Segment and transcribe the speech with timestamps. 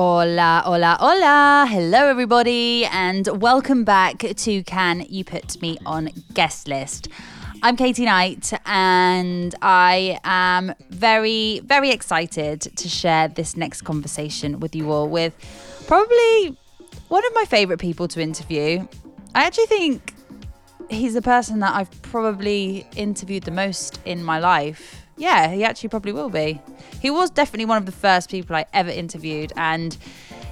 [0.00, 1.66] Hola, hola, hola.
[1.68, 7.08] Hello, everybody, and welcome back to Can You Put Me on Guest List?
[7.64, 14.76] I'm Katie Knight, and I am very, very excited to share this next conversation with
[14.76, 15.34] you all with
[15.88, 16.56] probably
[17.08, 18.86] one of my favorite people to interview.
[19.34, 20.14] I actually think
[20.88, 25.07] he's the person that I've probably interviewed the most in my life.
[25.18, 26.60] Yeah, he actually probably will be.
[27.02, 29.96] He was definitely one of the first people I ever interviewed, and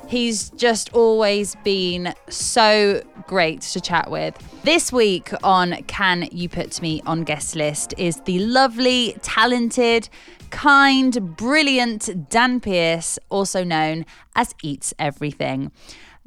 [0.09, 4.37] he's just always been so great to chat with.
[4.65, 10.09] This week on Can You Put Me on Guest List is the lovely, talented,
[10.51, 15.71] kind, brilliant Dan Pearce, also known as Eats Everything.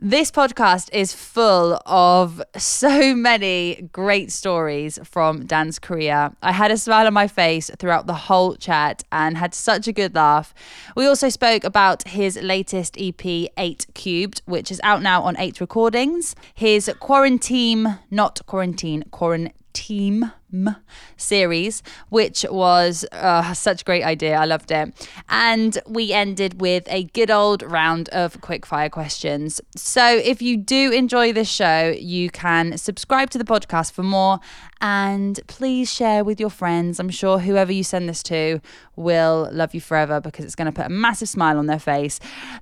[0.02, 6.32] This podcast is full of so many great stories from Dan's career.
[6.42, 9.92] I had a smile on my face throughout the whole chat and had such a
[9.92, 10.54] good laugh.
[10.96, 15.60] We also spoke about his latest EP, 8 Cubed, which is out now on 8
[15.60, 20.32] Recordings, his Quarantine, not Quarantine, Quarantine Team
[21.18, 24.36] series, which was uh, such a great idea.
[24.38, 25.10] I loved it.
[25.30, 29.62] And we ended with a good old round of quickfire questions.
[29.76, 34.40] So if you do enjoy this show, you can subscribe to the podcast for more
[34.82, 37.00] and please share with your friends.
[37.00, 38.62] I'm sure whoever you send this to
[38.96, 42.20] will love you forever because it's going to put a massive smile on their face.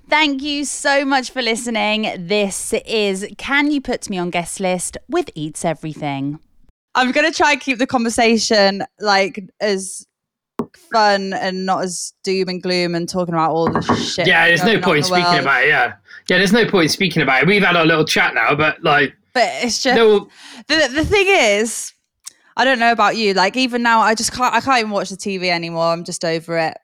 [0.10, 2.14] Thank you so much for listening.
[2.18, 6.40] This is Can You Put Me on Guest List with Eats Everything.
[6.98, 10.08] I'm gonna try and keep the conversation like as
[10.92, 14.26] fun and not as doom and gloom and talking about all the shit.
[14.26, 15.42] Yeah, there's no point the speaking world.
[15.42, 15.68] about it.
[15.68, 15.94] Yeah,
[16.28, 17.48] yeah, there's no point speaking about it.
[17.48, 20.28] We've had our little chat now, but like, but it's just no.
[20.68, 21.94] the the thing is,
[22.56, 23.36] I don't know about you.
[23.36, 24.54] Like even now, I just can't.
[24.54, 25.86] I can't even watch the TV anymore.
[25.86, 26.78] I'm just over it.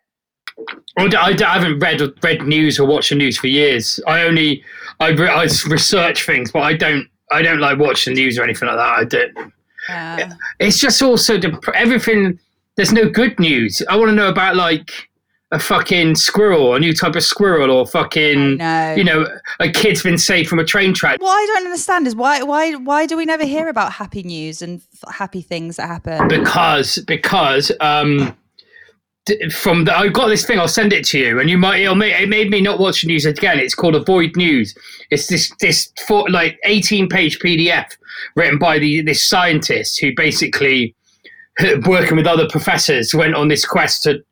[0.96, 4.00] I, I, I haven't read read news or watched the news for years.
[4.06, 4.64] I only
[5.00, 8.68] I, I research things, but I don't I don't like watch the news or anything
[8.68, 9.00] like that.
[9.00, 9.54] I don't.
[9.90, 10.34] Yeah.
[10.60, 12.40] It's just also dep- everything.
[12.76, 13.82] There's no good news.
[13.90, 15.10] I want to know about like
[15.52, 18.96] a fucking squirrel, a new type of squirrel, or fucking, know.
[18.96, 19.28] you know,
[19.60, 21.22] a kid's been saved from a train track.
[21.22, 24.64] What I don't understand is why, why, why do we never hear about happy news
[24.64, 26.28] and f- happy things that happen?
[26.28, 28.36] Because, because, um,
[29.52, 30.60] from the, I've got this thing.
[30.60, 31.82] I'll send it to you, and you might.
[31.82, 33.60] It'll make, it made me not watch the news again.
[33.60, 34.76] It's called Avoid News.
[35.12, 37.86] It's this this for, like eighteen page PDF
[38.36, 40.96] written by the this scientist who basically
[41.86, 44.24] working with other professors went on this quest to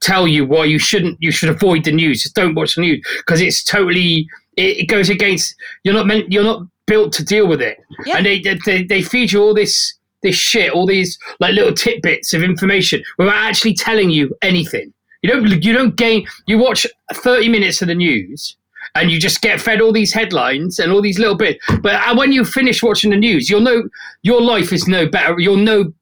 [0.00, 2.22] tell you why you shouldn't you should avoid the news.
[2.22, 5.54] Just don't watch the news because it's totally it, it, goes against
[5.84, 8.18] you're not meant you're not built to deal with it, yeah.
[8.18, 9.94] and they, they they feed you all this
[10.24, 14.92] this shit, all these like little tidbits of information without actually telling you anything.
[15.22, 16.26] You don't you don't gain.
[16.46, 18.56] You watch thirty minutes of the news
[18.94, 21.64] and you just get fed all these headlines and all these little bits.
[21.80, 23.88] But uh, when you finish watching the news, you'll know
[24.22, 25.38] your life is no better.
[25.38, 25.92] You'll know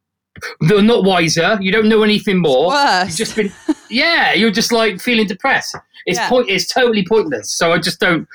[0.62, 1.58] you're not wiser.
[1.60, 2.72] You don't know anything more.
[3.04, 3.52] You've just been,
[3.90, 4.32] yeah.
[4.34, 5.76] You're just like feeling depressed.
[6.06, 6.28] It's yeah.
[6.28, 6.50] point.
[6.50, 7.52] It's totally pointless.
[7.52, 8.26] So I just don't.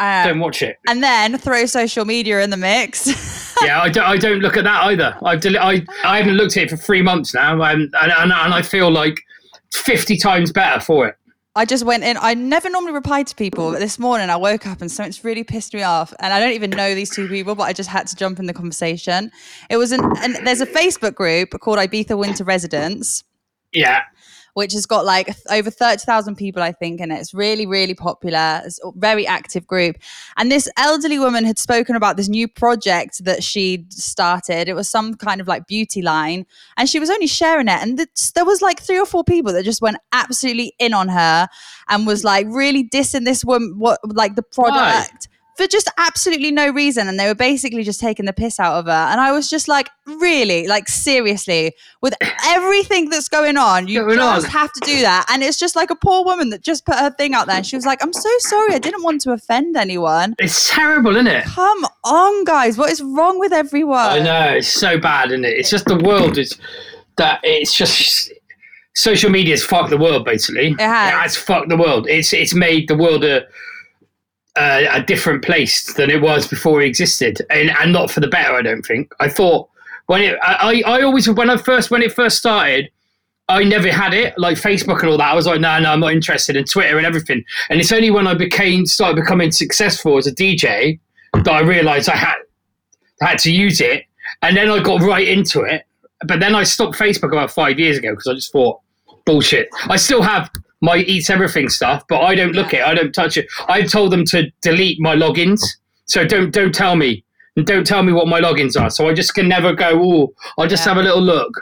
[0.00, 0.78] Uh, don't watch it.
[0.88, 3.54] And then throw social media in the mix.
[3.62, 5.14] yeah, I don't, I don't look at that either.
[5.22, 8.32] I've del- I, I haven't looked at it for three months now, and, and, and,
[8.32, 9.20] I feel like
[9.72, 11.16] 50 times better for it.
[11.54, 12.16] I just went in.
[12.18, 15.44] I never normally reply to people, but this morning I woke up and something's really
[15.44, 16.14] pissed me off.
[16.20, 18.46] And I don't even know these two people, but I just had to jump in
[18.46, 19.30] the conversation.
[19.68, 23.24] It was an, and there's a Facebook group called Ibiza Winter Residents.
[23.72, 24.02] Yeah
[24.54, 27.18] which has got like over 30,000 people, I think, in it.
[27.18, 28.62] It's really, really popular.
[28.64, 29.96] It's a very active group.
[30.36, 34.68] And this elderly woman had spoken about this new project that she'd started.
[34.68, 36.46] It was some kind of like beauty line.
[36.76, 37.80] And she was only sharing it.
[37.80, 37.98] And
[38.34, 41.48] there was like three or four people that just went absolutely in on her
[41.88, 45.28] and was like really dissing this woman, what like the product
[45.60, 47.06] for just absolutely no reason.
[47.08, 48.90] And they were basically just taking the piss out of her.
[48.90, 50.66] And I was just like, really?
[50.66, 52.14] Like, seriously, with
[52.46, 54.52] everything that's going on, you going just on.
[54.52, 55.26] have to do that.
[55.30, 57.56] And it's just like a poor woman that just put her thing out there.
[57.56, 58.74] And she was like, I'm so sorry.
[58.74, 60.34] I didn't want to offend anyone.
[60.38, 61.44] It's terrible, isn't it?
[61.44, 62.78] Come on, guys.
[62.78, 63.98] What is wrong with everyone?
[63.98, 64.56] I know.
[64.56, 65.58] It's so bad, isn't it?
[65.58, 66.58] It's just the world is
[67.18, 68.32] that it's just
[68.94, 70.68] social media has fucked the world basically.
[70.68, 71.12] It has.
[71.12, 72.08] It has fucked the world.
[72.08, 73.46] It's it's made the world a
[74.56, 78.28] uh, a different place than it was before it existed, and, and not for the
[78.28, 78.52] better.
[78.54, 79.12] I don't think.
[79.20, 79.68] I thought
[80.06, 82.90] when it, I, I always when I first when it first started,
[83.48, 85.30] I never had it like Facebook and all that.
[85.30, 87.44] I was like, no, no, I'm not interested in Twitter and everything.
[87.68, 90.98] And it's only when I became started becoming successful as a DJ
[91.32, 92.36] that I realised I had
[93.20, 94.04] had to use it,
[94.42, 95.84] and then I got right into it.
[96.26, 98.80] But then I stopped Facebook about five years ago because I just thought
[99.24, 99.68] bullshit.
[99.88, 100.50] I still have
[100.80, 102.80] my eats everything stuff, but I don't look Yeah.
[102.80, 102.90] it.
[102.90, 103.46] I don't touch it.
[103.68, 105.60] I've told them to delete my logins,
[106.06, 107.22] so don't don't tell me
[107.56, 108.90] and don't tell me what my logins are.
[108.90, 109.90] So I just can never go.
[110.02, 110.94] Oh, I'll just Yeah.
[110.94, 111.52] have a little look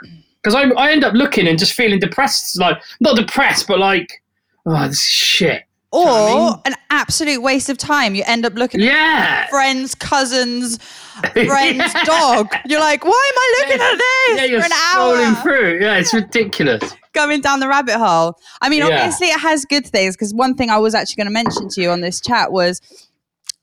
[0.41, 2.57] because I I end up looking and just feeling depressed.
[2.59, 4.21] Like not depressed, but like
[4.65, 5.63] oh, this is shit.
[5.91, 6.53] Or know I mean?
[6.65, 8.13] an absolute waste of time.
[8.13, 9.39] You end up looking Yeah.
[9.45, 10.77] at friends, cousins,
[11.33, 12.03] friends' Yeah.
[12.05, 12.47] dog.
[12.67, 15.41] You're like, why am I looking at this Yeah, you're for an scrolling hour?
[15.41, 15.79] through.
[15.81, 16.83] Yeah, it's ridiculous.
[17.13, 18.37] Going down the rabbit hole.
[18.61, 18.85] I mean, Yeah.
[18.87, 21.81] obviously, it has good things because one thing I was actually going to mention to
[21.81, 22.81] you on this chat was,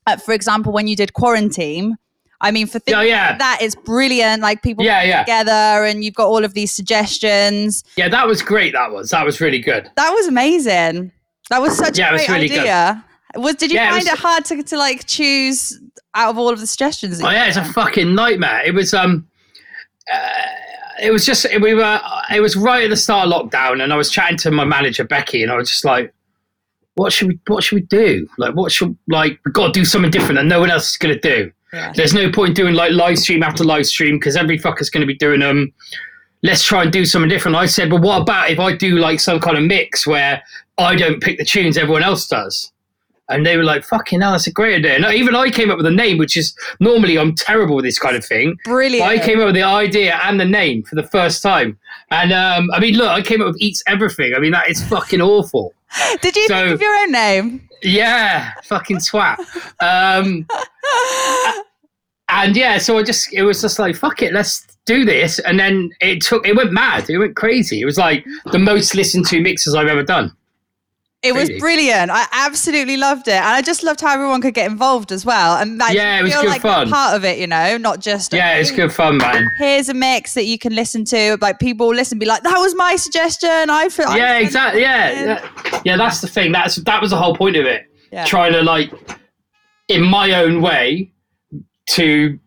[0.05, 1.95] uh, for example, when you did quarantine.
[2.39, 3.29] I mean, for things Yeah, yeah.
[3.29, 4.43] like that, it's brilliant.
[4.43, 5.23] Like people Yeah, yeah.
[5.23, 5.51] together,
[5.85, 7.83] and you've got all of these suggestions.
[7.95, 8.73] Yeah, that was great.
[8.73, 9.89] That was that was really good.
[9.95, 11.11] That was amazing.
[11.49, 13.01] That was such Yeah, it a was great really good.
[13.41, 15.79] Was did you Yeah, it find was- it hard to, to like choose
[16.13, 17.21] out of all of the suggestions?
[17.23, 18.61] Oh yeah, it's a fucking nightmare.
[18.65, 19.27] It was um,
[20.13, 20.17] uh,
[21.01, 22.01] it was just we were.
[22.33, 25.03] It was right at the start of lockdown, and I was chatting to my manager
[25.03, 26.13] Becky, and I was just like,
[26.95, 27.39] "What should we?
[27.47, 28.27] What should we do?
[28.37, 30.97] Like, what should like we got to do something different that no one else is
[30.97, 31.51] gonna do.
[31.73, 31.91] Yeah.
[31.95, 35.15] There's no point doing like live stream after live stream because every fucker's gonna be
[35.15, 35.73] doing them.
[36.43, 37.57] Let's try and do something different.
[37.57, 40.41] I said, but what about if I do like some kind of mix where
[40.77, 42.71] I don't pick the tunes, everyone else does?
[43.29, 44.99] And they were like, fucking hell, that's a great idea.
[44.99, 47.99] No, even I came up with a name, which is normally I'm terrible with this
[47.99, 48.57] kind of thing.
[48.63, 49.05] Brilliant.
[49.07, 51.77] I came up with the idea and the name for the first time.
[52.09, 54.33] And um, I mean, look, I came up with Eats Everything.
[54.33, 55.73] I mean, that is fucking awful.
[56.21, 57.67] Did you so- think of your own name?
[57.83, 59.37] Yeah, fucking twat.
[59.81, 60.47] Um,
[62.29, 65.39] and yeah, so I just, it was just like, fuck it, let's do this.
[65.39, 67.09] And then it took, it went mad.
[67.09, 67.81] It went crazy.
[67.81, 70.35] It was like the most listened to mixes I've ever done.
[71.23, 72.11] It was brilliant.
[72.11, 75.57] I absolutely loved it, and I just loved how everyone could get involved as well.
[75.57, 76.89] And like, Yeah, it was feel good like fun.
[76.89, 79.49] Part of it, you know, not just Yeah, it's good fun, man.
[79.57, 81.37] Here's a mix that you can listen to.
[81.41, 84.15] Like people listen, be like, "That was my suggestion." I feel.
[84.15, 84.81] Yeah, feel exactly.
[84.81, 85.11] Yeah,
[85.65, 85.97] yeah, yeah.
[85.97, 86.51] That's the thing.
[86.51, 87.85] That's that was the whole point of it.
[88.11, 88.23] Yeah.
[88.25, 88.91] Trying to like,
[89.87, 91.11] in my own way,
[91.89, 92.39] to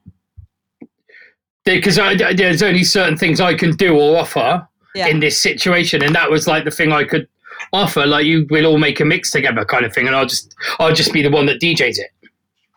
[1.64, 5.08] because I, I- there's only certain things I can do or offer Yeah.
[5.08, 7.26] in this situation, and that was like the thing I could
[7.72, 8.06] offer.
[8.06, 10.94] Like, you will all make a mix together, kind of thing, and I'll just I'll
[10.94, 12.10] just be the one that DJs it.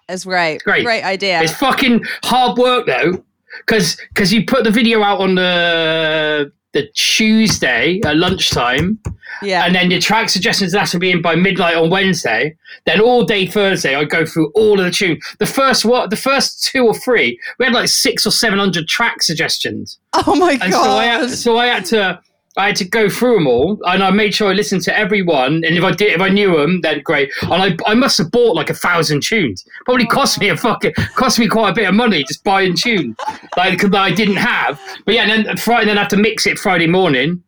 [0.09, 0.63] It's great.
[0.63, 0.83] great.
[0.83, 1.41] Great idea.
[1.41, 3.23] It's fucking hard work though,
[3.65, 8.99] because because you put the video out on the the Tuesday at lunchtime,
[9.43, 9.63] yeah.
[9.63, 12.55] and then your track suggestions have to be in by midnight on Wednesday.
[12.85, 15.19] Then all day Thursday, I go through all of the tune.
[15.37, 16.09] The first what?
[16.09, 20.35] The first two or three, we had like six or seven hundred track suggestions, oh
[20.35, 21.21] my and so I god.
[21.21, 22.21] had, so I had to.
[22.55, 25.63] I had to go through them all, and I made sure I listened to everyone.
[25.65, 27.31] And if I did, if I knew them, then great.
[27.41, 29.65] And I, I must have bought like a thousand tunes.
[29.85, 33.15] Probably cost me a fucking, cost me quite a bit of money just buying tunes,
[33.57, 34.79] like that I didn't have.
[35.05, 37.43] But yeah, and then Friday, then I have to mix it Friday morning.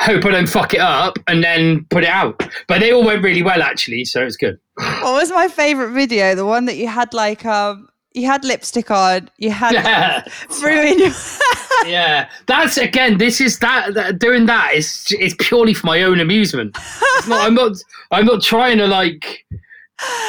[0.00, 2.42] Hope I don't fuck it up, and then put it out.
[2.68, 4.58] But they all went really well actually, so it was good.
[4.76, 6.34] what was my favorite video?
[6.34, 9.28] The one that you had like um, you had lipstick on.
[9.38, 10.22] You had Yeah.
[10.50, 11.12] through in your.
[11.86, 13.18] yeah, that's again.
[13.18, 16.76] This is that, that doing that is is purely for my own amusement.
[17.16, 17.72] It's not, I'm not.
[18.10, 19.44] I'm not trying to like.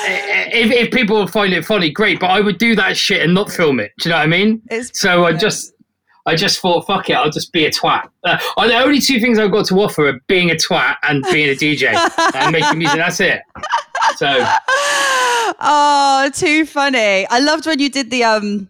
[0.04, 2.19] If, if people find it funny, great.
[2.19, 3.94] But I would do that shit and not film it.
[4.00, 4.61] Do you know what I mean?
[4.69, 5.73] It's So I just,
[6.26, 8.09] I just thought, fuck it, I'll just be a twat.
[8.26, 11.50] Uh, the only two things I've got to offer are being a twat and being
[11.50, 11.94] a DJ
[12.35, 12.97] and making music.
[12.97, 13.42] That's it.
[14.18, 14.28] So
[15.60, 17.28] oh, too funny.
[17.28, 18.70] I loved when you did the um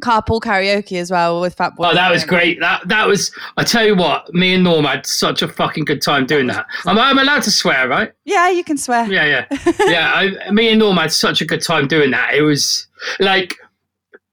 [0.00, 1.88] carpool karaoke as well with Fat Boy.
[1.88, 2.60] Oh, that was great.
[2.60, 3.30] That that was.
[3.56, 6.66] I tell you what, me and Norm had such a fucking good time doing that.
[6.86, 8.12] I'm, I'm allowed to swear, right?
[8.24, 9.10] Yeah, you can swear.
[9.10, 10.12] Yeah, yeah, yeah.
[10.14, 12.34] I, me and Norm had such a good time doing that.
[12.34, 12.86] It was
[13.20, 13.56] like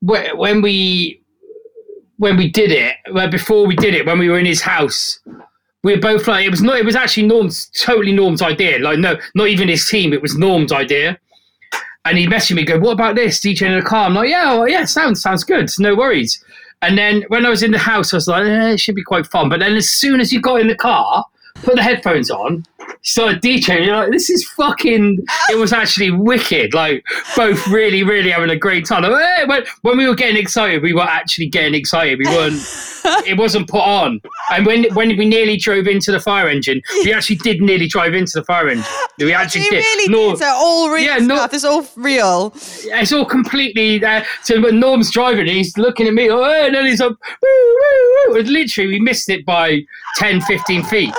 [0.01, 1.21] wh- when we
[2.17, 2.95] when we did it.
[3.11, 5.19] Well, before we did it, when we were in his house.
[5.81, 6.77] We were both like it was not.
[6.77, 8.79] It was actually Norm's totally Norm's idea.
[8.79, 10.11] Like no, not even his team.
[10.11, 11.17] It was Norm's idea.
[12.05, 13.39] And he messaged me, go, "What about this?
[13.39, 15.69] DJ in the car?" I'm like, "Yeah, well, yeah, sounds sounds good.
[15.79, 16.43] No worries."
[16.81, 19.03] And then when I was in the house, I was like, eh, "It should be
[19.03, 21.25] quite fun." But then as soon as you got in the car,
[21.63, 22.65] put the headphones on,
[23.03, 23.85] started DJing.
[23.85, 26.73] You're like, "This is fucking." It was actually wicked.
[26.73, 27.03] Like
[27.35, 29.03] both really, really having a great time.
[29.03, 32.19] Like, eh, when, when we were getting excited, we were actually getting excited.
[32.19, 32.61] We weren't.
[33.27, 34.19] it wasn't put on.
[34.51, 38.13] And when when we nearly drove into the fire engine, we actually did nearly drive
[38.13, 38.85] into the fire engine.
[39.17, 39.77] We actually You did.
[39.79, 40.39] really Nor- did.
[40.39, 41.53] So all real Yeah, no- stuff.
[41.53, 42.53] It's all real.
[42.55, 46.85] it's all completely uh, so when Norm's driving he's looking at me oh, and then
[46.85, 48.39] he's like woo, woo, woo.
[48.39, 49.81] And literally we missed it by
[50.17, 51.13] 10 15 feet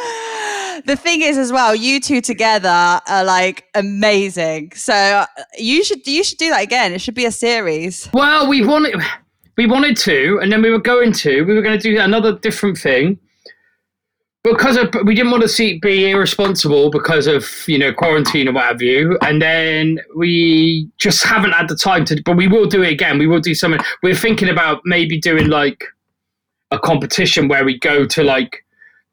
[0.84, 4.72] The thing is, as well, you two together are like amazing.
[4.74, 5.26] So uh,
[5.58, 6.92] you should you should do that again.
[6.92, 8.08] It should be a series.
[8.12, 8.94] well we wanted
[9.56, 12.38] we wanted to and then we were going to we were going to do another
[12.38, 13.18] different thing
[14.42, 18.52] because of we didn't want to see be irresponsible because of you know quarantine or
[18.52, 22.66] what have you and then we just haven't had the time to but we will
[22.66, 25.84] do it again we will do something we're thinking about maybe doing like
[26.70, 28.64] a competition where we go to like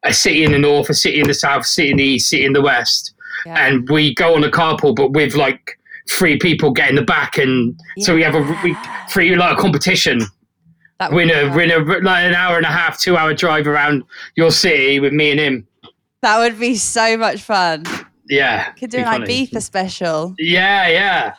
[0.09, 2.29] a city in the north a city in the south a city in the east
[2.29, 3.13] city in the west
[3.45, 3.65] Yeah.
[3.67, 5.77] and we go on a carpool but with like
[6.09, 8.75] three people get in the back and so we have a we,
[9.09, 10.21] free like a competition
[10.99, 13.67] That would win a win a like an hour and a half two hour drive
[13.67, 14.03] around
[14.35, 15.67] your city with me and him
[16.21, 17.83] That would be so much fun.
[18.29, 18.71] Yeah.
[18.71, 19.47] Could do an funny.
[19.47, 20.35] Ibiza special.
[20.37, 21.33] Yeah, yeah.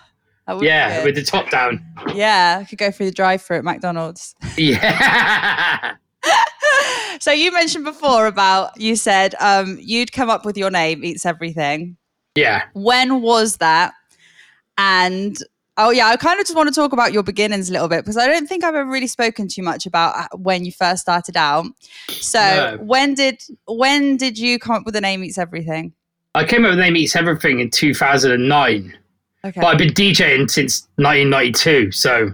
[0.46, 1.84] That would be Yeah, with the top down.
[2.14, 4.34] yeah, I could go through the drive-through at McDonald's.
[4.56, 5.94] Yeah.
[7.20, 11.24] so you mentioned before about you said um, you'd come up with your name eats
[11.26, 11.96] everything.
[12.34, 12.64] yeah.
[12.74, 13.92] When was that?
[14.76, 15.36] And
[15.76, 18.04] oh yeah, I kind of just want to talk about your beginnings a little bit
[18.04, 21.02] because I don't think I've ever really spoken too much about uh, when you first
[21.02, 21.66] started out.
[22.08, 22.38] So
[22.78, 22.84] No.
[22.84, 25.92] when did when did you come up with the name eats everything?
[26.34, 28.96] I came up with the Name Eats Everything in 2009,
[29.44, 29.60] Okay.
[29.60, 31.90] but I've been DJing since 1992.
[31.90, 32.32] So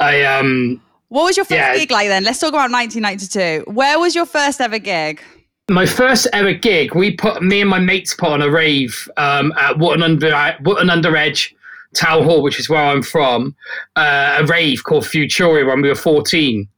[0.00, 1.76] I, um, what was your first yeah.
[1.76, 2.24] gig like then?
[2.24, 3.70] Let's talk about 1992.
[3.70, 5.22] Where was your first ever gig?
[5.70, 9.52] my first ever gig, we put, me and my mates put on a rave um,
[9.56, 10.30] at Wotton Under,
[10.62, 11.54] Wotton Under Edge
[11.94, 13.54] Town Hall, which is where I'm from,
[13.94, 16.68] uh, a rave called Futuria when we were 14.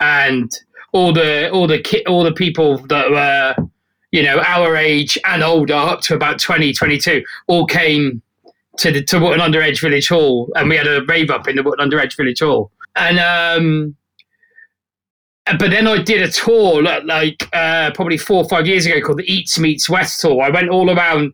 [0.00, 0.52] And
[0.92, 3.54] all the, all the, ki- all the people that were,
[4.10, 8.20] you know, our age and older, up to about 20, 22, all came
[8.76, 11.56] to the to Wotton Under Edge Village Hall, and we had a rave up in
[11.56, 12.70] the Wotton Under Edge Village Hall.
[12.96, 13.96] And um,
[15.58, 19.18] but then I did a tour like, uh, probably four or five years ago called
[19.18, 20.42] the Eats Meets West tour.
[20.42, 21.32] I went all around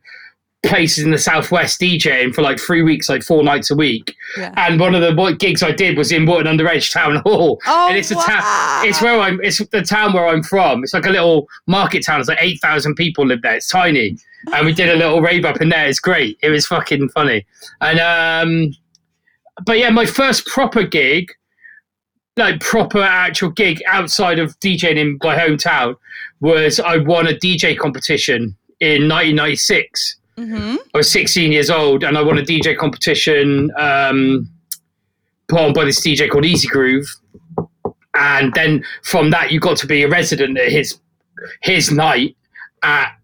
[0.62, 4.14] places in the southwest DJing for like three weeks, like four nights a week.
[4.36, 4.52] Yeah.
[4.56, 7.60] And one of the what gigs I did was in Wotton Under Edge Town Hall.
[7.66, 8.24] Oh, and it's a wow.
[8.24, 8.86] town.
[8.86, 9.40] It's where I'm.
[9.42, 10.82] It's the town where I'm from.
[10.82, 12.20] It's like a little market town.
[12.20, 13.56] It's like eight thousand people live there.
[13.56, 14.18] It's tiny,
[14.52, 15.88] and we did a little rave up in there.
[15.88, 16.38] It's great.
[16.42, 17.46] It was fucking funny.
[17.80, 18.74] And um,
[19.64, 21.32] but yeah, my first proper gig,
[22.36, 25.96] like proper actual gig outside of DJing in my hometown,
[26.40, 30.16] was I won a DJ competition in 1996.
[30.36, 34.48] hmm I was 16 years old and I won a DJ competition um,
[35.48, 37.06] put on by this DJ called Easy Groove.
[38.14, 40.98] And then from that, you got to be a resident at his
[41.62, 42.36] his night
[42.82, 43.16] at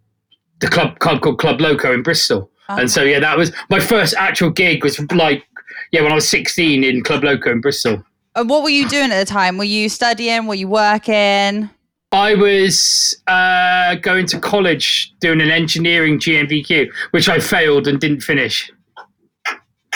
[0.60, 2.50] the club club called Club Loco in Bristol.
[2.68, 4.84] And so yeah, that was my first actual gig.
[4.84, 5.46] Was like
[5.90, 8.02] yeah, when I was 16 in Club Loco in Bristol.
[8.38, 9.58] And what were you doing at the time?
[9.58, 10.46] Were you studying?
[10.46, 11.68] Were you working?
[12.12, 18.20] I was uh, going to college doing an engineering GNVQ, which I failed and didn't
[18.20, 18.70] finish.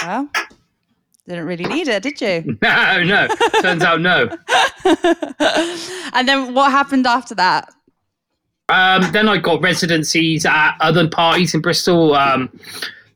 [0.02, 0.28] Well,
[1.28, 2.58] didn't really need it, did you?
[2.62, 3.28] No, no.
[3.61, 4.28] Turns out no.
[6.12, 7.72] and then what happened after that?
[8.68, 12.14] Um, then I got residencies at other parties in Bristol.
[12.16, 12.50] Um,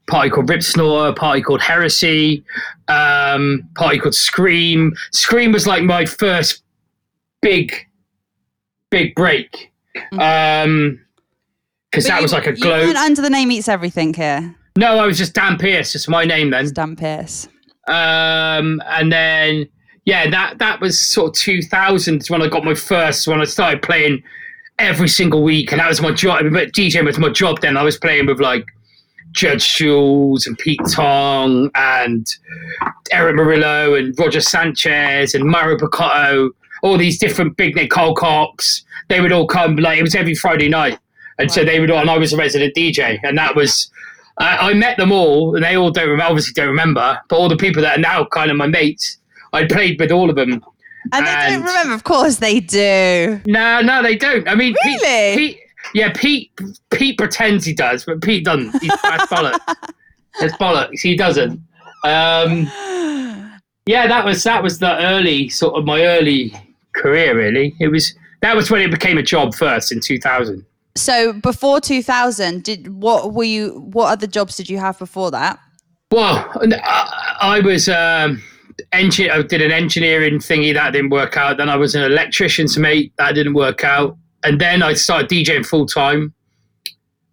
[0.06, 2.44] party called Rip Snore, party called Heresy,
[2.88, 4.94] um, party called Scream.
[5.12, 6.62] Scream was like my first
[7.42, 7.74] big,
[8.90, 9.72] big break.
[10.12, 11.00] Um,
[11.90, 12.84] because that you- was like a You glow.
[12.86, 14.54] weren't under the name Eats Everything here.
[14.76, 15.94] No, I was just Dan Pearce.
[15.94, 16.70] It's my name then.
[16.74, 17.48] Dan Pearce.
[17.88, 19.66] Um, and then
[20.04, 23.80] yeah, that that was sort of 2000s when I got my first when I started
[23.82, 24.22] playing
[24.78, 26.44] every single week, and that was my job.
[26.52, 27.76] But DJing was my job then.
[27.76, 28.66] I was playing with like
[29.36, 32.26] Judge Jules and Pete Tong and
[33.12, 36.50] Erick Morillo and Roger Sanchez and Mauro Picotto,
[36.82, 38.82] all these different big name Carl Cox.
[39.08, 40.98] They would all come like it was every Friday night,
[41.38, 42.00] and so they would all.
[42.00, 43.90] And I was a resident DJ, and that was.
[44.38, 47.18] I, I met them all, and they all don't obviously don't remember.
[47.28, 49.18] But all the people that are now kind of my mates,
[49.52, 50.62] I played with all of them.
[51.12, 51.94] And they don't remember.
[51.94, 53.40] Of course they do.
[53.46, 54.46] No, no, they don't.
[54.48, 55.36] I mean, Pete- Really?
[55.36, 55.60] Pete,
[55.96, 56.50] yeah, Pete.
[56.90, 58.78] Pete pretends he does, but Pete doesn't.
[58.82, 59.74] He's that's bollocks.
[60.40, 61.00] It's bollocks.
[61.00, 61.58] He doesn't.
[62.04, 62.70] Um,
[63.86, 66.52] yeah, that was that was the early sort of my early
[66.94, 67.34] career.
[67.34, 70.66] Really, it was that was when it became a job first in two thousand.
[70.96, 73.80] So before 2000, did what were you?
[73.92, 75.58] What other jobs did you have before that?
[76.10, 78.42] Well, I, I was um,
[78.92, 81.56] engi- I did an engineering thingy that didn't work out.
[81.56, 85.66] Then I was an electrician's mate that didn't work out, and then I started DJing
[85.66, 86.32] full time.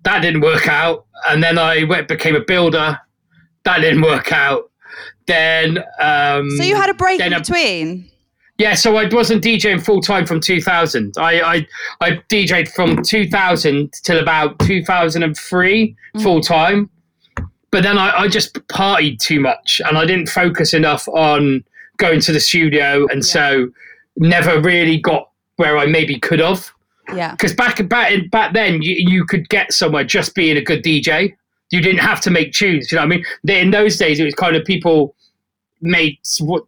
[0.03, 2.99] That didn't work out, and then I went became a builder.
[3.63, 4.69] That didn't work out.
[5.27, 8.09] Then um, So you had a break in I- between.
[8.57, 11.13] yeah, so I wasn't DJing full time from 2000.
[11.17, 11.67] I, I
[12.01, 16.89] I DJed from 2000 till about 2003 full time.
[17.71, 21.63] But then I, I just partied too much and I didn't focus enough on
[21.97, 23.07] going to the studio.
[23.07, 23.69] And so
[24.17, 26.71] never really got where I maybe could have.
[27.13, 27.31] Yeah.
[27.31, 31.35] because back back back then you, you could get somewhere just being a good DJ.
[31.71, 32.91] You didn't have to make tunes.
[32.91, 33.57] You know what I mean?
[33.63, 35.15] In those days, it was kind of people
[35.81, 36.63] made what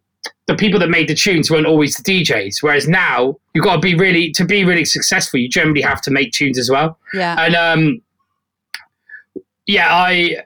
[0.46, 2.62] the people that made the tunes weren't always the DJs.
[2.62, 5.40] Whereas now, you've got to be really to be really successful.
[5.40, 6.98] You generally have to make tunes as well.
[7.14, 7.36] Yeah.
[7.38, 8.00] And um,
[9.66, 10.36] yeah, I,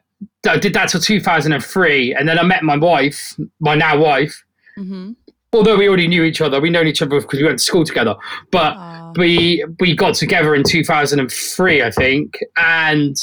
[0.49, 4.43] I did that till 2003, and then I met my wife, my now wife.
[4.77, 5.13] hmm
[5.53, 7.85] Although we already knew each other, we known each other because we went to school
[7.85, 8.15] together.
[8.51, 9.01] But Aw.
[9.17, 13.17] we we got together in 2003 i think and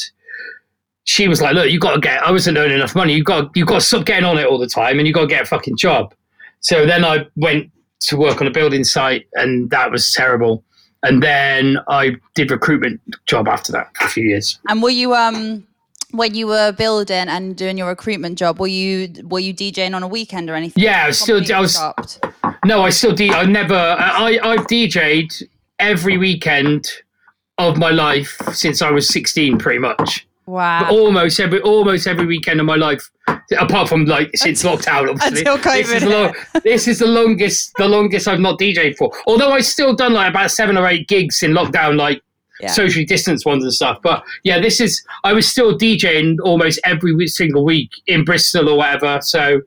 [1.03, 3.55] she was like look you got to get i wasn't earning enough money you got
[3.55, 5.43] you got to stop getting on it all the time and you got to get
[5.43, 6.13] a fucking job
[6.59, 10.63] so then i went to work on a building site and that was terrible
[11.03, 15.13] and then i did recruitment job after that for a few years And were you
[15.13, 15.66] um
[16.11, 20.03] when you were building and doing your recruitment job, were you were you DJing on
[20.03, 20.83] a weekend or anything?
[20.83, 22.19] Yeah, I was still- I was- Stopped?
[22.65, 25.31] no i still d i never i i've dj'd
[25.79, 26.87] every weekend
[27.59, 30.87] of my life since i was 16 pretty much Wow.
[30.89, 33.03] almost every almost every weekend of my life,
[33.59, 35.09] apart from like since lockdown.
[35.09, 35.99] Obviously, Until This is, COVID.
[35.99, 39.11] the lo- this is the longest the longest I've not DJed for.
[39.27, 42.21] Although I've still done like about seven or eight gigs in lockdown, like
[42.59, 42.71] Yeah.
[42.71, 43.99] socially distanced ones and stuff.
[44.01, 48.77] But yeah, this is I was still DJing almost every single week in Bristol or
[48.77, 49.19] whatever.
[49.21, 49.61] So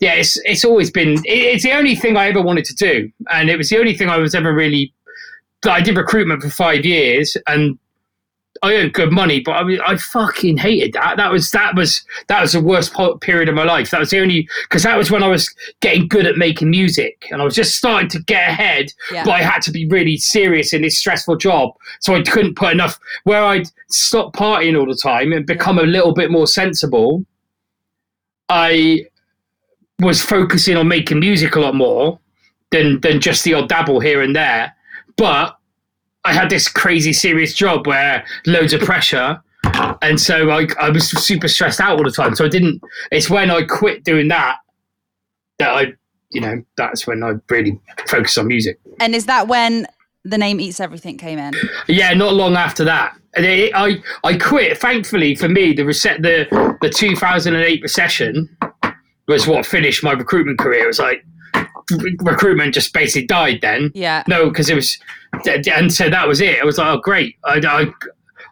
[0.00, 3.10] yeah, it's it's always been it, it's the only thing I ever wanted to do,
[3.30, 4.92] and it was the only thing I was ever really.
[5.66, 7.78] I did recruitment for five years, and
[8.62, 11.16] I earned good money, but I mean, I fucking hated that.
[11.16, 13.90] That was that was that was the worst period of my life.
[13.90, 17.26] That was the only because that was when I was getting good at making music,
[17.30, 18.92] and I was just starting to get ahead.
[19.12, 19.24] Yeah.
[19.24, 22.72] But I had to be really serious in this stressful job, so I couldn't put
[22.72, 22.98] enough.
[23.24, 27.24] Where I'd stop partying all the time and become a little bit more sensible,
[28.48, 29.06] I
[29.98, 32.20] was focusing on making music a lot more
[32.70, 34.74] than than just the odd dabble here and there.
[35.16, 35.58] But
[36.24, 39.40] I had this crazy serious job where loads of pressure.
[40.02, 42.34] And so I, I was super stressed out all the time.
[42.34, 44.58] So I didn't, it's when I quit doing that
[45.58, 45.92] that I,
[46.30, 48.78] you know, that's when I really focused on music.
[49.00, 49.86] And is that when
[50.24, 51.54] the name Eats Everything came in?
[51.86, 53.16] Yeah, not long after that.
[53.36, 54.78] And it, I, I quit.
[54.78, 58.56] Thankfully for me, the, reset, the, the 2008 recession
[59.28, 60.84] was what finished my recruitment career.
[60.84, 61.24] It was like
[62.20, 63.90] recruitment just basically died then.
[63.94, 64.22] Yeah.
[64.28, 64.98] No, because it was,
[65.46, 66.60] and so that was it.
[66.60, 67.36] I was like, oh, great.
[67.44, 67.60] I,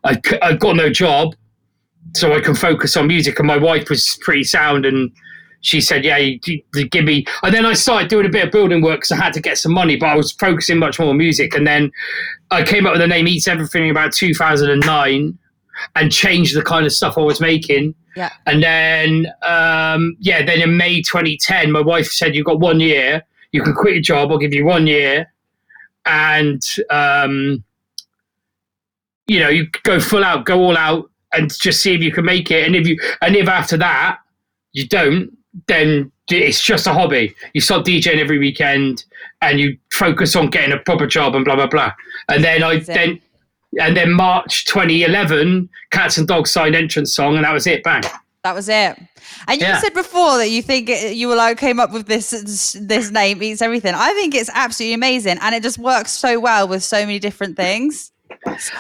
[0.05, 1.35] I, I, I got no job,
[2.15, 3.39] so I can focus on music.
[3.39, 5.11] And my wife was pretty sound, and
[5.61, 6.39] she said, yeah, you,
[6.75, 7.25] you give me.
[7.43, 9.59] And then I started doing a bit of building work because I had to get
[9.59, 11.55] some money, but I was focusing much more on music.
[11.55, 11.91] And then
[12.51, 15.39] I came up with the name Eats Everything about 2009
[15.97, 17.95] and changed the kind of stuff I was making.
[18.17, 18.31] Yeah.
[18.47, 23.23] And then, um, yeah, then in May 2010, my wife said, You've got one year.
[23.53, 24.31] You can quit your job.
[24.31, 25.33] I'll give you one year.
[26.07, 27.65] And, um,
[29.27, 32.25] you know, you go full out, go all out, and just see if you can
[32.25, 32.67] make it.
[32.67, 34.19] And if you, and if after that
[34.73, 37.35] you don't, then it's just a hobby.
[37.53, 39.05] You start DJing every weekend,
[39.41, 41.93] and you focus on getting a proper job and blah blah blah.
[42.29, 43.21] And then I then,
[43.81, 47.83] and then March 2011, Catz 'n Dogz signed entrance song, and that was it.
[47.83, 48.03] Bang.
[48.45, 48.99] That was it.
[49.47, 49.79] And you Yeah.
[49.81, 52.31] said before that you think you were like came up with this
[52.81, 53.95] this name eats everything.
[53.95, 57.57] I think it's absolutely amazing, and it just works so well with so many different
[57.57, 58.11] things.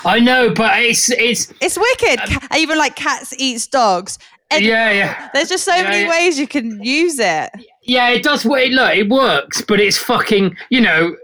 [0.04, 2.20] I know, but it's it's It's wicked.
[2.20, 4.18] Um, Ca- even like cats eats dogs.
[4.50, 5.28] And yeah yeah.
[5.32, 6.10] There's just so Yeah, many yeah.
[6.10, 7.50] ways you can use it.
[7.84, 8.44] Yeah, it does.
[8.44, 10.56] It, look, it works, but it's fucking.
[10.70, 11.16] You know,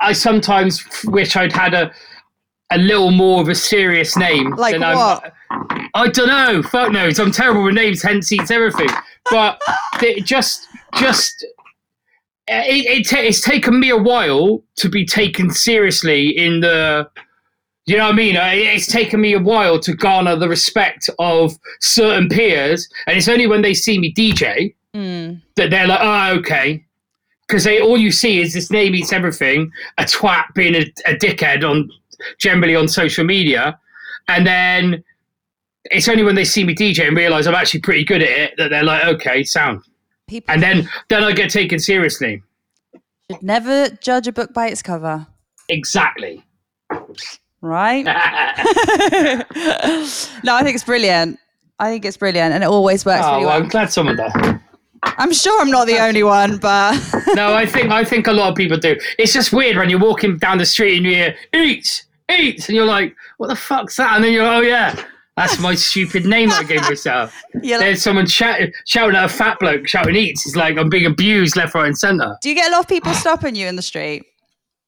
[0.00, 1.92] I sometimes wish I'd had a
[2.70, 4.50] a little more of a serious name.
[4.56, 5.32] Like than I'm- what?
[5.94, 6.62] I don't know.
[6.62, 7.18] Fuck knows.
[7.20, 8.02] I'm terrible with names.
[8.02, 8.88] Hence, eats everything.
[9.30, 9.60] But
[10.02, 11.44] it just, just.
[12.46, 17.08] It, it ta- it's taken me a while to be taken seriously in the
[17.86, 18.36] you know what I mean?
[18.36, 23.28] Uh, It's taken me a while to garner the respect of certain peers, and it's
[23.28, 25.42] only when they see me DJ Mm.
[25.56, 26.84] that they're like, oh, okay.
[27.48, 31.14] Because they all you see is this name eats everything, a twat being a, a
[31.16, 31.90] dickhead on
[32.38, 33.78] generally on social media,
[34.28, 35.04] and then
[35.90, 38.54] it's only when they see me DJ and realize I'm actually pretty good at it
[38.56, 39.82] that they're like, okay, sound.
[40.26, 42.42] People And then then I get taken seriously.
[43.30, 45.26] should never judge a book by its cover,
[45.68, 46.42] Exactly.
[47.60, 48.04] right?
[50.44, 51.38] no, I think it's brilliant.
[51.78, 53.62] I think it's brilliant, and it always works oh, really well, well.
[53.64, 54.32] I'm glad someone does.
[55.02, 56.98] I'm sure I'm not the only one, but
[57.34, 58.96] No, I think I think a lot of people do.
[59.18, 62.76] It's just weird when you're walking down the street and you hear eats, eats, and
[62.76, 64.14] you're like, what the fuck's that?
[64.14, 65.04] And then you're, oh yeah,
[65.36, 67.34] that's my stupid name I gave myself.
[67.62, 70.46] you're like, There's someone shout, shouting at a fat bloke shouting eats.
[70.46, 72.36] It's like I'm being abused left, right, and centre.
[72.42, 74.24] do you get a lot of people stopping you in the street?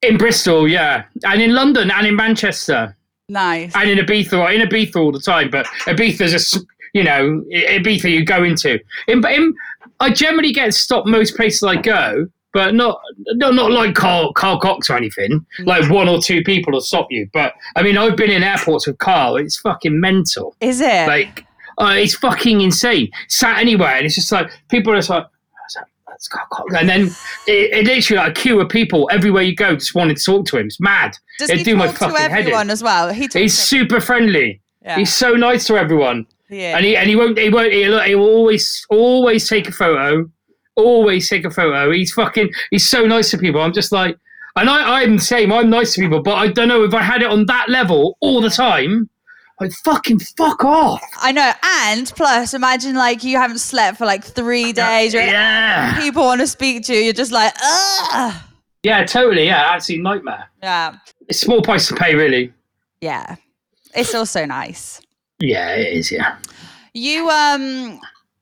[0.02, 2.96] In Bristol, yeah, and in London and in Manchester
[3.28, 3.74] Nice.
[3.74, 4.54] and in Ibiza.
[4.54, 6.60] In Ibiza all the time, but Ibiza's a
[6.94, 8.78] you know Ibiza you go into.
[9.08, 9.54] In, in
[10.00, 13.00] I generally get stopped most places I go, but not
[13.34, 15.44] not not like Carl Carl Cox or anything.
[15.60, 17.28] Like one or two people will stop you.
[17.34, 19.36] But I mean, I've been in airports with Carl.
[19.36, 20.56] It's fucking mental.
[20.60, 21.06] Is it?
[21.06, 21.44] Like,
[21.78, 23.10] uh, it's fucking insane.
[23.28, 25.24] Sat anywhere, and it's just like people are just like.
[25.24, 25.86] "What's that?
[26.08, 27.02] That's Carl Cox." And then
[27.46, 30.46] it, it literally like a queue of people everywhere you go just wanting to talk
[30.46, 30.66] to him.
[30.66, 31.12] It's mad.
[31.38, 32.36] Does It'd he do my talk to fucking head in.
[32.38, 33.12] everyone as well?
[33.12, 34.62] He talks He's to- super friendly.
[34.82, 34.96] yeah.
[34.96, 36.76] He's so nice to everyone, yeah.
[36.76, 40.30] and he and he won't he won't he'll, he will always always take a photo,
[40.76, 41.90] always take a photo.
[41.90, 43.60] He's fucking he's so nice to people.
[43.60, 44.16] I'm just like,
[44.56, 45.52] and I I'm the same.
[45.52, 48.16] I'm nice to people, but I don't know if I had it on that level
[48.20, 49.08] all the time.
[49.58, 51.02] Like fucking fuck off.
[51.16, 51.50] I know.
[51.88, 55.14] And plus, imagine like you haven't slept for like three days.
[55.14, 57.00] Yeah, People want to speak to you.
[57.00, 58.34] You're just like, ugh.
[58.82, 59.46] yeah, totally.
[59.46, 60.50] Yeah, absolute nightmare.
[60.62, 60.96] Yeah.
[61.28, 62.52] It's small price to pay, really.
[63.00, 63.36] Yeah.
[63.94, 65.00] It's also nice.
[65.40, 66.12] Yeah, it is.
[66.12, 66.36] Yeah.
[66.92, 67.98] You um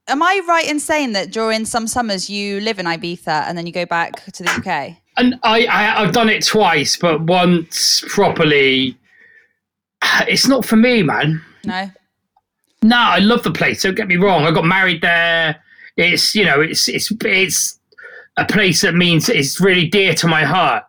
[0.09, 3.67] am I right in saying that during some summers you live in Ibiza and then
[3.67, 4.97] you go back to the UK?
[5.17, 8.97] And I, I I've done it twice, but once properly.
[10.29, 11.43] It's not for me, man.
[11.65, 11.91] No.
[12.83, 13.83] No, I love the place.
[13.83, 14.45] Don't get me wrong.
[14.45, 15.57] I got married there.
[15.97, 17.81] It's you know, it's it's it's
[18.37, 20.85] a place that means it's really dear to my heart.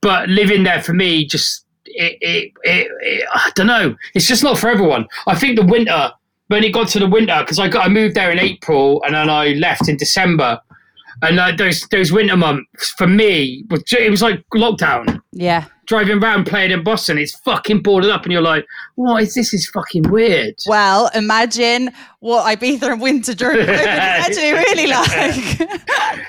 [0.00, 3.96] But living there for me, just it it, it, it I don't know.
[4.14, 5.06] It's just not for everyone.
[5.26, 6.12] I think the winter
[6.50, 9.14] when it got to the winter because I got I moved there in April and
[9.14, 10.60] then I left in December.
[11.22, 15.66] And like those those winter months for me was ju- it was like lockdown Yeah.
[15.86, 17.18] driving around playing in Boston.
[17.18, 19.52] It's fucking boarded up, and you're like, "What is this?
[19.52, 25.60] Is fucking weird." Well, imagine what Ibiza and winter during COVID is actually really like.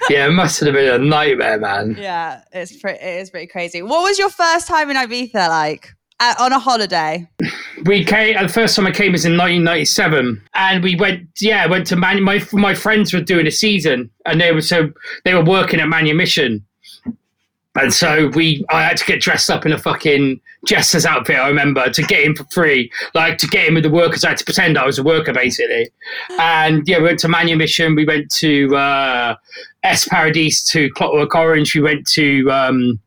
[0.10, 1.96] yeah, it must have been a nightmare, man.
[1.98, 3.82] yeah, it's pretty, it is pretty crazy.
[3.82, 5.88] What was your first time in Ibiza like?
[6.22, 7.28] Uh, on a holiday?
[7.86, 8.38] We came.
[8.38, 11.28] uh, The first time I came was in 1997, and we went.
[11.40, 12.22] Yeah, went to Man.
[12.22, 14.92] My my friends were doing a season, and they were so
[15.26, 16.64] they were working at Manumission,
[17.76, 18.64] and so we.
[18.70, 21.38] I had to get dressed up in a fucking jester's outfit.
[21.38, 24.24] I remember to get in for free, like to get in with the workers.
[24.24, 25.90] I had to pretend I was a worker basically,
[26.40, 27.96] and yeah, we went to Manumission.
[27.96, 29.36] We went to uh,
[29.82, 31.74] Es Paradis to Clockwork Orange.
[31.74, 33.00] We went to um,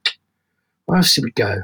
[0.86, 1.62] where else did we go?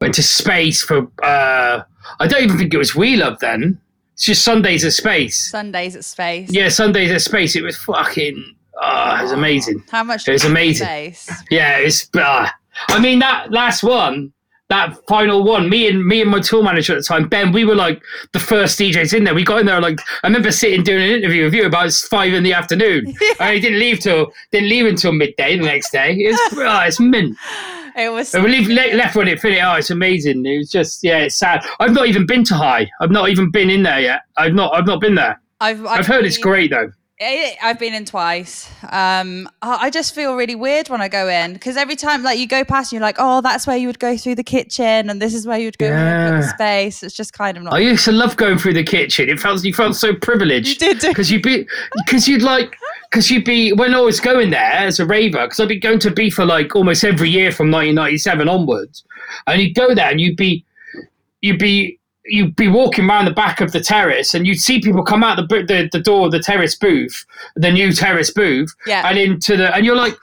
[0.00, 1.08] Went to space for.
[1.22, 1.82] Uh,
[2.20, 3.80] I don't even think it was We Love then.
[4.14, 5.50] It's just Sundays at Space.
[5.50, 6.50] Sundays at Space.
[6.50, 7.54] Yeah, Sundays at Space.
[7.54, 8.56] It was fucking.
[8.80, 9.82] Oh, it was amazing.
[9.90, 10.26] How much?
[10.28, 10.86] It was amazing.
[10.86, 11.30] Space?
[11.50, 12.08] Yeah, it's.
[12.14, 12.48] Uh,
[12.88, 14.32] I mean that last one,
[14.68, 15.68] that final one.
[15.68, 17.52] Me and me and my tour manager at the time, Ben.
[17.52, 19.34] We were like the first DJs in there.
[19.34, 22.32] We got in there like I remember sitting doing an interview with you about five
[22.32, 23.14] in the afternoon.
[23.38, 26.14] And I didn't leave till didn't leave until midday the next day.
[26.14, 27.36] It's oh, it's mint.
[27.96, 28.32] It was.
[28.34, 29.62] We leave, le- left when it finished.
[29.64, 30.44] Oh, it's amazing.
[30.44, 31.64] It was just yeah, it's sad.
[31.80, 32.86] I've not even been to Hï.
[33.00, 34.20] I've not even been in there yet.
[34.36, 34.74] I've not.
[34.74, 35.40] I've not been there.
[35.60, 36.90] I've, I've heard it's been- great though.
[37.18, 38.68] I- I've been in twice.
[38.90, 42.38] Um, I I just feel really weird when I go in because every time, like,
[42.38, 45.08] you go past, and you're like, "Oh, that's where you would go through the kitchen,
[45.08, 45.92] and this is where you'd go in
[46.40, 47.72] the space." It's just kind of not.
[47.72, 49.30] I used to love going through the kitchen.
[49.30, 50.82] It felt you felt so privileged.
[50.82, 51.66] You did, because you'd be
[52.04, 52.76] because you'd like
[53.10, 55.98] because you'd be when I was going there as a raver because I'd be going
[56.00, 59.04] to be for like almost every year from 1997 onwards,
[59.46, 60.64] and you'd go there and you'd be
[61.40, 65.04] you'd be you'd be walking around the back of the terrace and you'd see people
[65.04, 69.08] come out the the, the door of the terrace booth, the new terrace booth, Yeah.
[69.08, 70.16] and into the and you're like,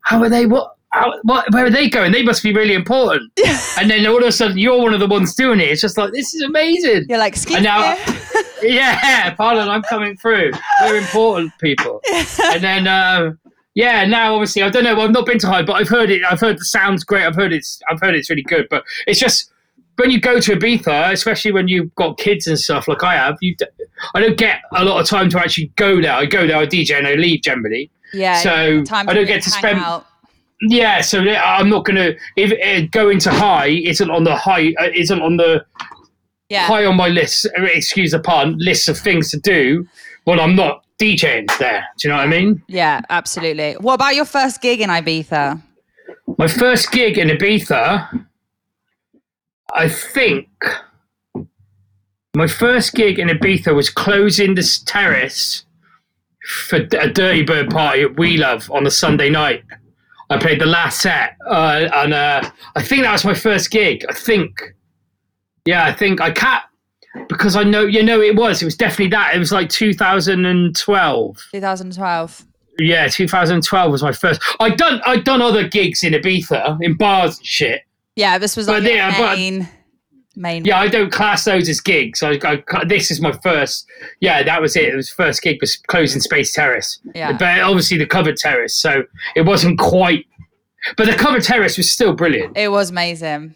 [0.00, 0.46] how are they?
[0.46, 0.76] What?
[0.92, 2.12] How, what, where are they going?
[2.12, 3.32] They must be really important.
[3.78, 5.68] and then all of a sudden, you're one of the ones doing it.
[5.70, 7.06] It's just like this is amazing.
[7.08, 8.18] You're like, "Excuse And now- me."
[8.64, 10.52] Yeah, pardon, I'm coming through.
[10.82, 12.00] We're important people.
[12.44, 13.32] And then, uh,
[13.74, 15.00] yeah, now obviously I don't know.
[15.00, 16.22] I've not been to Hï, but I've heard it.
[16.30, 17.24] I've heard the sounds great.
[17.24, 17.80] I've heard it's.
[17.90, 18.68] I've heard it's really good.
[18.70, 19.50] But it's just
[19.96, 23.36] when you go to Ibiza, especially when you've got kids and stuff like I have.
[23.40, 23.66] You, d-
[24.14, 26.12] I don't get a lot of time to actually go there.
[26.12, 27.90] I go there, I DJ, and I leave generally.
[28.12, 28.36] yeah.
[28.42, 29.78] so I don't get to spend.
[29.80, 30.06] out.
[30.68, 32.12] Yeah, so I'm not gonna.
[32.36, 35.64] If uh, going to Hï isn't on the high, uh, isn't on the
[36.48, 36.66] Yeah.
[36.66, 39.86] high on my list, uh, excuse the pun, list of things to do
[40.24, 41.84] when I'm not DJing there.
[41.98, 42.62] Do you know what I mean?
[42.68, 43.72] Yeah, absolutely.
[43.80, 45.60] What about your first gig in Ibiza?
[46.38, 48.24] My first gig in Ibiza,
[49.74, 50.48] I think
[52.34, 55.64] my first gig in Ibiza was closing this terrace
[56.68, 59.64] for a Dirtybird party at We Love on a Sunday night.
[60.30, 64.04] I played the last set, uh, and uh, I think that was my first gig.
[64.08, 64.60] I think,
[65.66, 66.62] yeah, I think I can't
[67.28, 68.62] because I know you know it was.
[68.62, 69.34] It was definitely that.
[69.34, 71.48] It was like 2012.
[71.52, 72.44] 2012.
[72.78, 74.40] yeah, 2012 was my first.
[74.60, 77.82] I'd done I'd done other gigs in Ibiza in bars and shit.
[78.16, 79.38] Yeah, this was But like your yeah, but-
[80.36, 80.64] main.
[80.64, 82.22] Yeah, I don't class those as gigs.
[82.22, 83.86] I, I this is my first.
[84.20, 84.84] Yeah, that was it.
[84.84, 86.98] It was first gig was closing Space Terrace.
[87.14, 87.32] Yeah.
[87.36, 89.04] but obviously the covered terrace, so
[89.36, 90.26] it wasn't quite.
[90.96, 92.56] But the covered terrace was still brilliant.
[92.56, 93.54] It was amazing.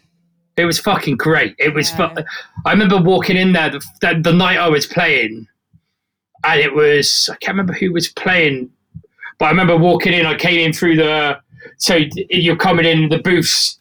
[0.55, 1.55] It was fucking great.
[1.59, 1.91] It was.
[1.91, 2.13] Yeah.
[2.15, 2.23] Fu-
[2.65, 5.47] I remember walking in there the, the, the night I was playing,
[6.43, 8.71] and it was I can't remember who was playing,
[9.37, 10.25] but I remember walking in.
[10.25, 11.39] I came in through the
[11.77, 13.76] so you're coming in the booths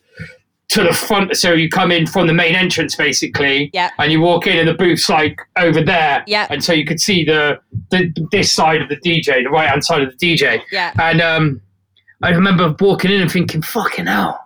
[0.68, 1.36] to the front.
[1.36, 3.90] So you come in from the main entrance basically, Yeah.
[3.98, 6.46] and you walk in, and the booth's like over there, Yeah.
[6.50, 7.58] and so you could see the,
[7.90, 10.92] the this side of the DJ, the right hand side of the DJ, Yeah.
[11.00, 11.60] and um,
[12.22, 14.40] I remember walking in and thinking, fucking hell,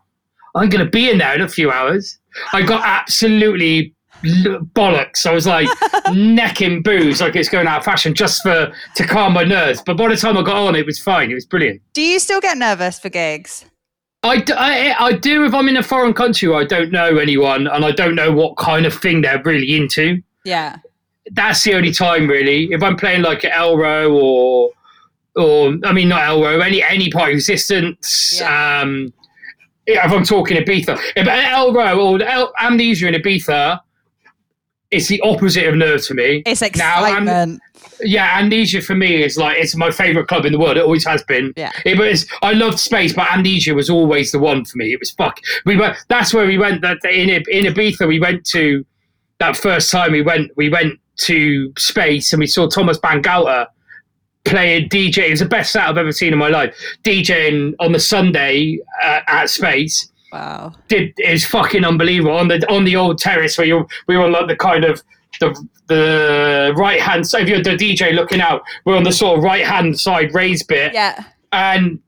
[0.54, 2.18] I'm going to be in there in a few hours.
[2.52, 3.94] I got absolutely
[4.74, 5.24] bollocks.
[5.26, 5.68] I was like
[6.12, 9.82] necking booze like it's going out of fashion just for to calm my nerves.
[9.84, 11.30] But by the time I got on, it was fine.
[11.30, 11.80] It was brilliant.
[11.94, 13.64] Do you still get nervous for gigs?
[14.22, 17.66] I, I, I do if I'm in a foreign country where I don't know anyone
[17.66, 20.22] and I don't know what kind of thing they're really into.
[20.44, 20.76] Yeah.
[21.32, 22.68] that's the only time really.
[22.72, 24.70] If I'm playing like at Elrow or
[25.36, 28.38] or I mean not Elrow, any any part of resistance.
[28.40, 28.80] Yeah.
[28.82, 29.12] Um
[29.86, 30.98] if I'm talking Ibiza.
[31.16, 33.80] If Elrow or El, Amnesia in Ibiza,
[34.90, 36.42] it's the opposite of nerve to me.
[36.46, 37.62] It's Now, I'm- excitement.
[38.02, 40.76] Yeah, Amnesia for me is like it's my favourite club in the world.
[40.76, 41.52] It always has been.
[41.56, 41.72] Yeah.
[41.84, 44.92] It was I loved space, but Amnesia was always the one for me.
[44.92, 45.40] It was fuck.
[45.64, 45.96] We went.
[46.08, 46.82] That's where we went.
[46.82, 48.84] That in in Ibiza, we went to
[49.38, 50.50] that first time we went.
[50.56, 53.66] We went to space and we saw Thomas Bangalter
[54.44, 55.28] playing DJ.
[55.28, 56.74] It was the best set I've ever seen in my life.
[57.04, 60.72] DJing on the Sunday uh, at space wow.
[60.88, 64.32] did is fucking unbelievable on the on the old terrace where you we were on
[64.32, 65.02] like the kind of
[65.38, 67.42] the the right hand side.
[67.42, 70.66] If you're the DJ looking out, we're on the sort of right hand side raised
[70.68, 71.24] bit, Yeah.
[71.52, 72.00] and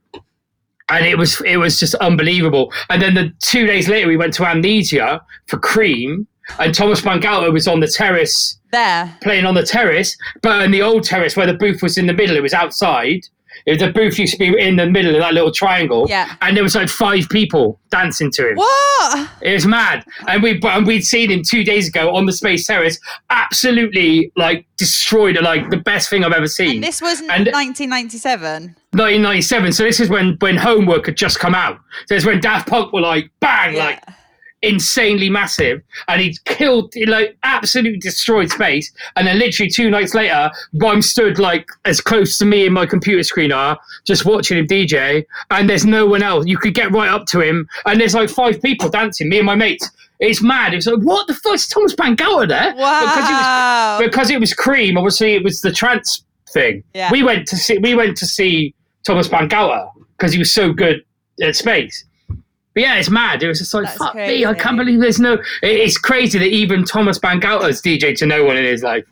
[0.89, 2.73] and it was it was just unbelievable.
[2.91, 6.27] And then the two days later, we went to Amnesia for Cream,
[6.59, 9.17] and Thomas Bangalter was on the terrace There.
[9.23, 12.13] playing on the terrace, but in the old terrace where the booth was in the
[12.13, 13.21] middle, it was outside.
[13.67, 16.35] It, the booth used to be in the middle of that little triangle, Yeah.
[16.41, 18.57] and there was like five people dancing to him.
[18.57, 19.31] What?
[19.43, 22.67] It was mad, and we and we'd seen him two days ago on the Space
[22.67, 22.99] Terrace,
[23.31, 26.81] absolutely like destroyed, like the best thing I've ever seen.
[26.81, 28.75] This was And- 1997.
[28.93, 29.73] 1997.
[29.73, 31.79] So this is when when Homework had just come out.
[32.07, 33.85] So it's when Daft Punk were like bang, Yeah.
[33.85, 34.03] like
[34.63, 38.93] insanely massive, and he killed, he, like absolutely destroyed space.
[39.17, 40.51] And then literally two nights later,
[40.85, 44.67] I'm stood like as close to me and my computer screen are, just watching him
[44.67, 46.47] DJ, and there's no one else.
[46.47, 49.29] You could get right up to him, and there's like five people dancing.
[49.29, 49.91] Me and my mates.
[50.21, 50.73] It's mad.
[50.73, 51.55] It's like what the fuck?
[51.55, 52.73] Is Thomas Bangalter there?
[52.73, 53.99] Because it was Wow.
[54.01, 54.97] because it was Cream.
[54.97, 56.85] Obviously, it was the trance thing.
[56.95, 57.11] Yeah.
[57.11, 58.73] We went to see we went to see
[59.05, 61.03] Thomas Bangalter because he was so good
[61.43, 62.05] at space.
[62.75, 63.43] But yeah, it's mad.
[63.43, 64.47] It was just like That's fuck me.
[64.47, 65.39] I can't believe there's no.
[65.63, 69.05] It's crazy that even Thomas Bangalter's DJ to no one in his life,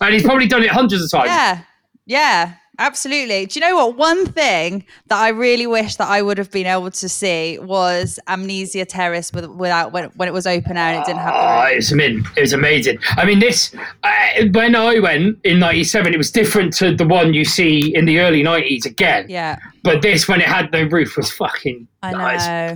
[0.00, 1.28] and he's probably done it hundreds of times.
[1.28, 1.62] Yeah.
[2.06, 2.54] Yeah.
[2.78, 3.46] Absolutely.
[3.46, 3.96] Do you know what?
[3.96, 8.18] One thing that I really wish that I would have been able to see was
[8.28, 11.40] Amnesia Terrace with, without when, when it was open air and it didn't have the
[11.40, 11.72] Oh, roof.
[11.72, 12.24] it was amazing.
[12.36, 12.98] It was amazing.
[13.10, 14.10] I mean, this uh,
[14.52, 18.20] when I went in '97, it was different to the one you see in the
[18.20, 19.26] early '90s again.
[19.28, 19.58] Yeah.
[19.82, 21.86] But this, when it had no roof, was fucking.
[22.02, 22.12] I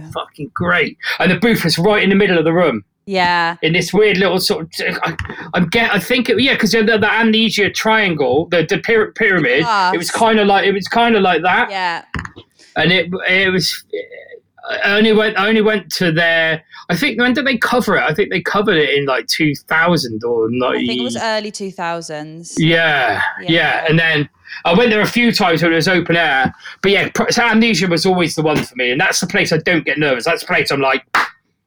[0.00, 0.10] know.
[0.12, 0.98] fucking great.
[1.18, 3.56] And the booth was right in the middle of the room Yeah.
[3.62, 4.98] in this weird little sort of.
[5.02, 5.16] I,
[5.54, 5.92] I'm get.
[5.92, 9.64] I think it, yeah, because the, the amnesia triangle, the the pyra- pyramid,
[9.94, 12.04] it was kind of like it was kind of like that, Yeah.
[12.76, 13.84] and it it was.
[14.68, 15.38] I only went.
[15.38, 16.64] I only went to their.
[16.88, 18.02] I think when did they cover it?
[18.02, 20.64] I think they covered it in like 2000 or 90.
[20.76, 22.54] I think it was early 2000s.
[22.58, 23.46] Yeah, Yeah.
[23.48, 24.28] yeah, And then
[24.64, 26.54] I went there a few times when it was open air.
[26.82, 28.92] But yeah, so Amnesia was always the one for me.
[28.92, 30.24] And that's the place I don't get nervous.
[30.26, 31.04] That's the place I'm like,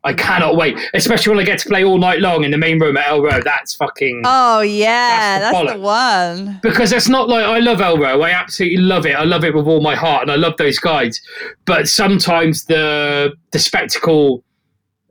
[0.05, 0.77] I cannot wait.
[0.93, 3.43] Especially when I get to play all night long in the main room at Elrow.
[3.43, 4.21] That's fucking.
[4.25, 5.39] Oh, yeah.
[5.39, 6.59] That's the That's the one.
[6.63, 8.21] because it's not like I love Elrow.
[8.23, 9.15] I absolutely love it.
[9.15, 11.19] I love it with all my heart, and I love those guys.
[11.65, 14.41] But sometimes the the spectacle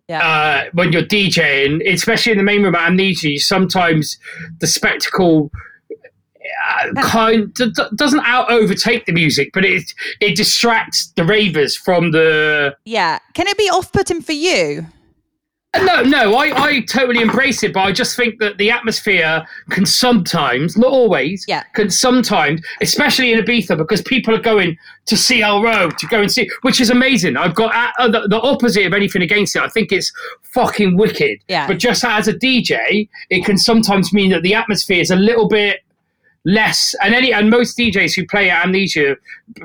[0.09, 0.27] Yeah.
[0.27, 4.17] uh, when you're DJing, especially in the main room at Amnesia, sometimes
[4.61, 5.51] the spectacle
[6.69, 9.83] Uh, kind d- d- doesn't out overtake the music, but it
[10.21, 12.77] it distracts the ravers from the.
[12.85, 13.19] yeah.
[13.35, 14.87] Can it be off putting for you?
[15.75, 19.47] Uh, no, no, I, I totally embrace it, but I just think that the atmosphere
[19.69, 21.63] can sometimes, not always, Yeah.
[21.75, 26.33] can sometimes, especially in Ibiza, because people are going to see Elrow to go and
[26.33, 27.37] see, which is amazing.
[27.37, 29.63] I've got uh, uh, the, the opposite of anything against it.
[29.63, 30.11] I think it's
[30.43, 31.41] fucking wicked.
[31.49, 31.67] Yeah.
[31.67, 35.49] But just as a DJ, it can sometimes mean that the atmosphere is a little
[35.49, 35.81] bit
[36.49, 39.17] less and any and most DJs who play at Amnesia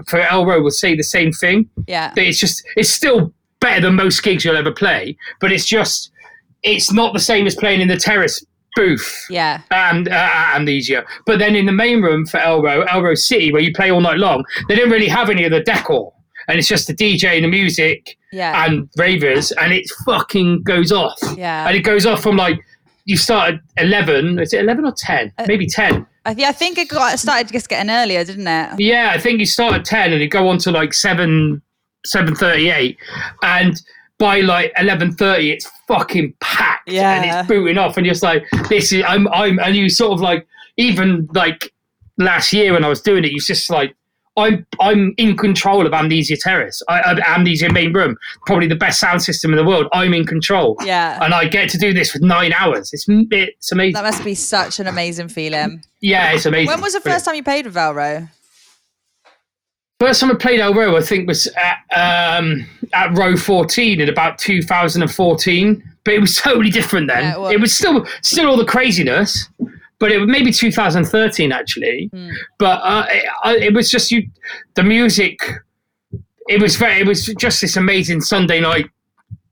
[0.07, 1.69] for Elrow will say the same thing.
[1.87, 2.13] Yeah.
[2.15, 6.11] That it's just it's still better than most gigs you'll ever play, but it's just
[6.61, 9.61] it's not the same as playing in the terrace booth Yeah.
[9.71, 11.05] and uh, at Amnesia.
[11.25, 14.17] But then in the main room for Elrow, Elrow City, where you play all night
[14.17, 16.11] long, they didn't really have any of the decor.
[16.47, 18.65] And it's just the DJ and the music Yeah.
[18.65, 21.17] and ravers, and it fucking goes off.
[21.37, 21.67] Yeah.
[21.67, 22.59] And it goes off from like,
[23.05, 25.31] you start at 11, is it 11 or 10?
[25.37, 26.05] Uh, Maybe 10.
[26.25, 28.79] I, th- I think it got started just getting earlier, didn't it?
[28.79, 31.61] Yeah, I think you start at 10 and you go on to like 7,
[32.07, 32.97] 7.38.
[33.43, 33.81] And
[34.19, 36.89] by like 11.30, it's fucking packed.
[36.89, 37.21] yeah.
[37.21, 37.97] And it's booting off.
[37.97, 41.73] And you're just like, this is, I'm, I'm, and you sort of like, even like
[42.17, 43.95] last year when I was doing it, you just like,
[44.35, 46.81] I'm I'm in control of Amnesia Terrace.
[46.89, 48.17] I, I, Amnesia Main Room,
[48.47, 49.87] probably the best sound system in the world.
[49.93, 51.23] I'm in control, Yeah.
[51.23, 52.91] and I get to do this for nine hours.
[52.93, 53.93] It's it's amazing.
[53.93, 55.83] That must be such an amazing feeling.
[56.01, 56.67] yeah, it's amazing.
[56.67, 58.27] When was the first time you played with Elrow?
[59.99, 61.77] First time I played Elrow, I think, was at,
[62.39, 65.83] um, at row 14 in about 2014.
[66.03, 67.23] But it was totally different then.
[67.23, 67.53] Yeah, it was.
[67.53, 69.47] it was still still all the craziness,
[70.03, 72.09] but it was maybe 2013 actually.
[72.13, 72.29] Hmm.
[72.59, 74.27] But uh, it, it was just you,
[74.73, 75.39] the music.
[76.49, 76.99] It was very.
[76.99, 78.89] It was just this amazing Sunday night,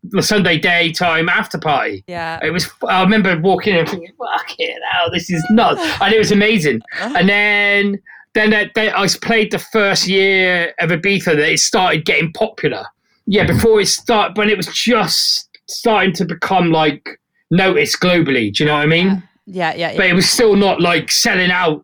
[0.04, 2.04] the Sunday daytime after party.
[2.06, 2.38] Yeah.
[2.44, 2.70] It was.
[2.86, 6.82] I remember walking in and thinking, "Fucking hell, this is nuts!" and it was amazing.
[7.00, 8.02] And then,
[8.34, 12.84] then, that- then I played the first year of Ibiza that it started getting popular.
[13.26, 17.08] Yeah, before it started, when it was just starting to become like
[17.52, 18.54] noticed globally.
[18.54, 19.24] Do you know what I mean?
[19.46, 19.98] Yeah, yeah, yeah.
[19.98, 21.84] But it was still not like selling out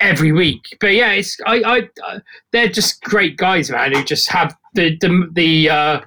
[0.00, 0.76] every week.
[0.80, 2.20] But yeah, it's I, I,
[2.52, 5.70] they're just great guys, man, who just have the the the.
[5.70, 6.00] Uh,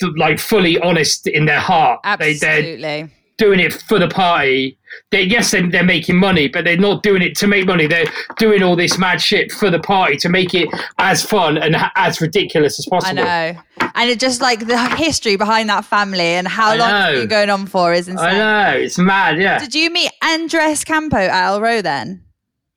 [0.00, 2.00] the, like fully honest in their heart.
[2.18, 3.10] They, they're Absolutely.
[3.36, 4.78] doing it for the party.
[5.10, 7.86] They, yes, they, they're making money, but they're not doing it to make money.
[7.86, 8.06] They're
[8.38, 11.92] doing all this mad shit for the party to make it as fun and ha-
[11.96, 13.20] as ridiculous as possible.
[13.20, 13.60] I know.
[13.94, 17.20] And it just like the history behind that family and how I long it's know.
[17.20, 18.26] been going on for is insane.
[18.26, 19.40] I know it's mad.
[19.40, 22.24] Yeah, Did you meet Andres Campo at Elrow then?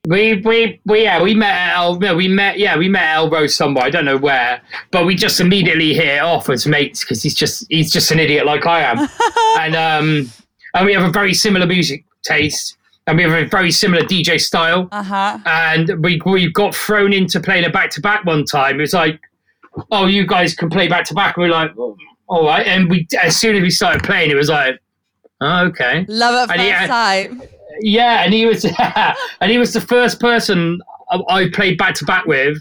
[0.10, 3.16] we we we yeah we met at El no, we met yeah we met at
[3.20, 7.06] Elrow's somewhere I don't know where, but we just immediately hit it off as mates
[7.06, 9.08] because he's just he's just an idiot like I am,
[9.60, 10.32] and um
[10.74, 14.40] and we have a very similar music taste and we have a very similar DJ
[14.40, 14.88] style.
[14.92, 15.40] Uh huh.
[15.46, 18.78] and we we got thrown into playing a back to back one time.
[18.78, 19.20] It was like,
[19.92, 21.38] oh, you guys can play back to back.
[21.38, 22.66] We are like, oh, all right.
[22.66, 24.80] And we as soon as we started playing, it was like,
[25.42, 27.32] oh, okay, Love at first sight.
[27.82, 28.24] yeah.
[28.24, 28.66] And he was
[29.42, 30.82] and he was the first person
[31.30, 32.58] I played back to back with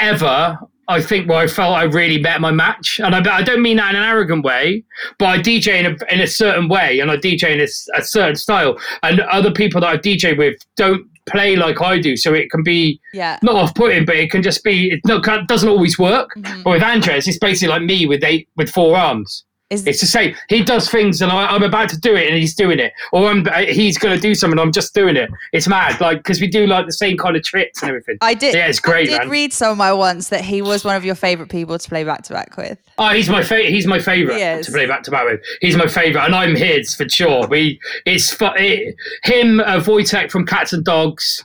[0.00, 0.58] ever.
[0.88, 3.76] I think where I felt I really met my match, and I, I don't mean
[3.78, 4.84] that in an arrogant way,
[5.18, 8.36] but I DJ in a, in a certain way, and I DJ in a certain
[8.36, 12.50] style, and other people that I DJ with don't play like I do, so it
[12.50, 13.38] can be Yeah.
[13.42, 16.28] not off-putting, but it can just be it no, can't- doesn't always work.
[16.36, 16.62] Mhm.
[16.64, 19.44] But with Andres, it's basically like me with eight with four arms.
[19.70, 20.34] Is It's the same.
[20.50, 23.30] He does things, and I, I'm about to do it, and he's doing it, or
[23.30, 25.30] I'm, uh, he's going to do something, I'm just doing it.
[25.54, 28.18] It's mad, like because we do like the same kind of tricks and everything.
[28.20, 28.54] I did.
[28.54, 29.30] Yeah, it's great, I did man.
[29.30, 32.34] read somewhere once that he was one of your favorite people to play back to
[32.34, 32.78] back with.
[32.98, 35.40] Oh, he's my fa- he's my favorite He to play back to back with.
[35.62, 37.46] He's my favorite, and I'm his for sure.
[37.46, 41.40] We it's fu- it, him, uh, Wojtek from Catz 'n Dogz,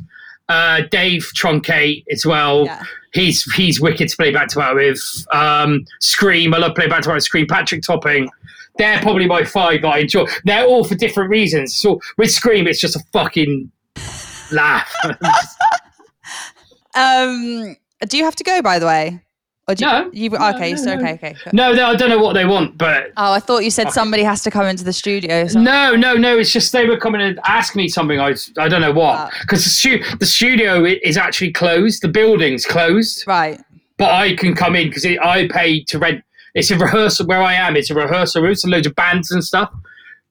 [0.50, 2.66] uh, Dave Truncate as well.
[2.66, 2.84] Yeah.
[3.14, 5.00] He's he's wicked to play back to back with.
[5.32, 7.48] Um, Skream, I love playing back to back with Skream.
[7.48, 8.30] Patrick Topping.
[8.78, 10.26] They're probably my five that I enjoy.
[10.46, 11.76] They're all for different reasons.
[11.76, 13.72] So with Skream, it's just a fucking
[14.52, 14.92] laugh.
[16.96, 17.76] Um,
[18.08, 19.22] do you have to go by the way?
[19.70, 20.10] Or do No.
[20.12, 20.72] You, you No, okay?
[20.72, 21.36] no, so okay, okay.
[21.54, 24.24] no, no, I don't know what they want, but Oh, I thought you said somebody
[24.24, 25.46] has to come into the studio.
[25.48, 26.38] So No, no, no.
[26.40, 28.20] It's just they were coming and ask me something.
[28.20, 29.38] I, I don't know what oh.
[29.42, 32.02] because the, stu- the studio is actually closed.
[32.02, 33.62] The building's closed, Right.
[34.00, 36.24] but I can come in because I pay to rent.
[36.56, 37.78] It's a rehearsal where I am.
[37.78, 38.56] It's a rehearsal room.
[38.56, 39.72] So loads of bands and stuff.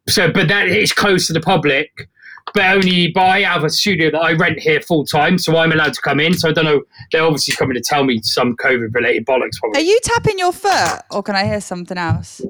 [0.09, 2.09] So, but that is closed to the public.
[2.55, 5.73] But only, but I have a studio that I rent here full time, so I'm
[5.73, 6.35] allowed to come in.
[6.35, 6.83] So I don't know.
[7.13, 9.59] They're obviously coming to tell me some COVID related bollocks.
[9.75, 12.41] Are you tapping your foot, or can I hear something else?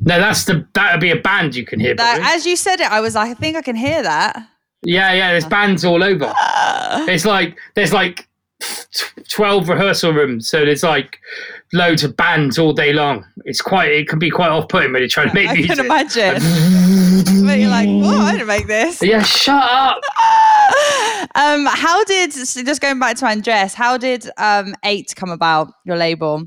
[0.00, 1.94] No, that's the that would be a band you can hear.
[1.94, 4.36] That, as you said it, I was like, I think I can hear that.
[4.82, 5.32] Yeah, yeah.
[5.32, 6.32] There's bands all over.
[6.34, 7.04] Ah.
[7.06, 8.28] It's like there's like
[9.28, 11.18] twelve rehearsal rooms, so there's like
[11.72, 13.24] loads of bands all day long.
[13.44, 15.76] It's quite it can be quite off putting when you're trying to make I music.
[15.76, 16.34] can imagine.
[17.46, 18.16] but you're like, what?
[18.20, 19.02] I didn't make this.
[19.02, 20.00] Yeah, shut up.
[21.34, 23.74] um, how did so just going back to Andres?
[23.74, 25.68] How did um eight come about?
[25.84, 26.44] Your label.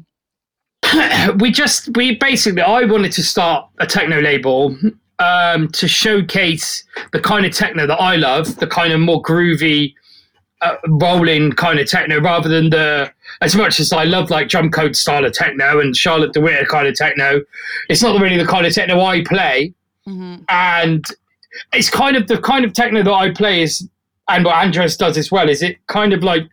[1.39, 4.75] we just we basically I wanted to start a techno label.
[5.19, 9.93] um, to showcase the kind of techno that I love, the kind of more groovy,
[10.61, 14.95] uh, rolling kind of techno, rather than the as much as I love like Drumcode
[14.95, 17.41] style of techno and Charlotte de Witte kind of techno.
[17.89, 19.73] It's not really the kind of techno I play,
[20.49, 21.05] and
[21.73, 23.87] it's kind of the kind of techno that I play is,
[24.29, 25.49] and what Andres does as well.
[25.49, 26.43] Is it kind of like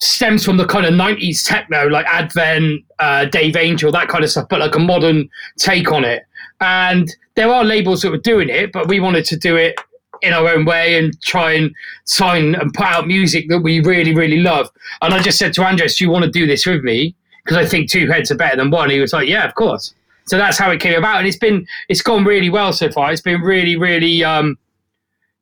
[0.00, 4.30] stems from the kind of 90s techno like advent uh, dave angel that kind of
[4.30, 5.28] stuff but like a modern
[5.58, 6.24] take on it
[6.62, 9.78] and there are labels that were doing it but we wanted to do it
[10.22, 14.14] in our own way and try and sign and put out music that we really
[14.14, 14.68] really love
[15.02, 17.14] and i just said to andres do you want to do this with me
[17.44, 19.94] because i think two heads are better than one he was like yeah of course
[20.26, 23.10] so that's how it came about and it's been it's gone really well so far
[23.10, 24.56] it's been really really um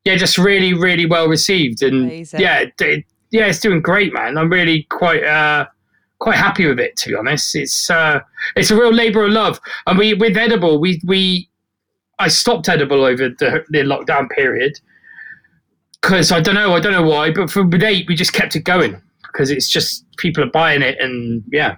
[0.05, 2.41] yeah just really really well received and Amazing.
[2.41, 4.39] yeah it, yeah, it's doing great, man.
[4.39, 5.67] I'm really quite uh,
[6.19, 7.55] quite happy with it, to be honest.
[7.55, 8.21] It's uh,
[8.57, 9.61] it's a real labour of love.
[9.87, 11.49] And we with edible, we we
[12.19, 14.81] I stopped edible over the, the lockdown period
[16.01, 18.57] because I don't know, I don't know why, but for with eight, we just kept
[18.57, 21.77] it going because it's just people are buying it, and yeah,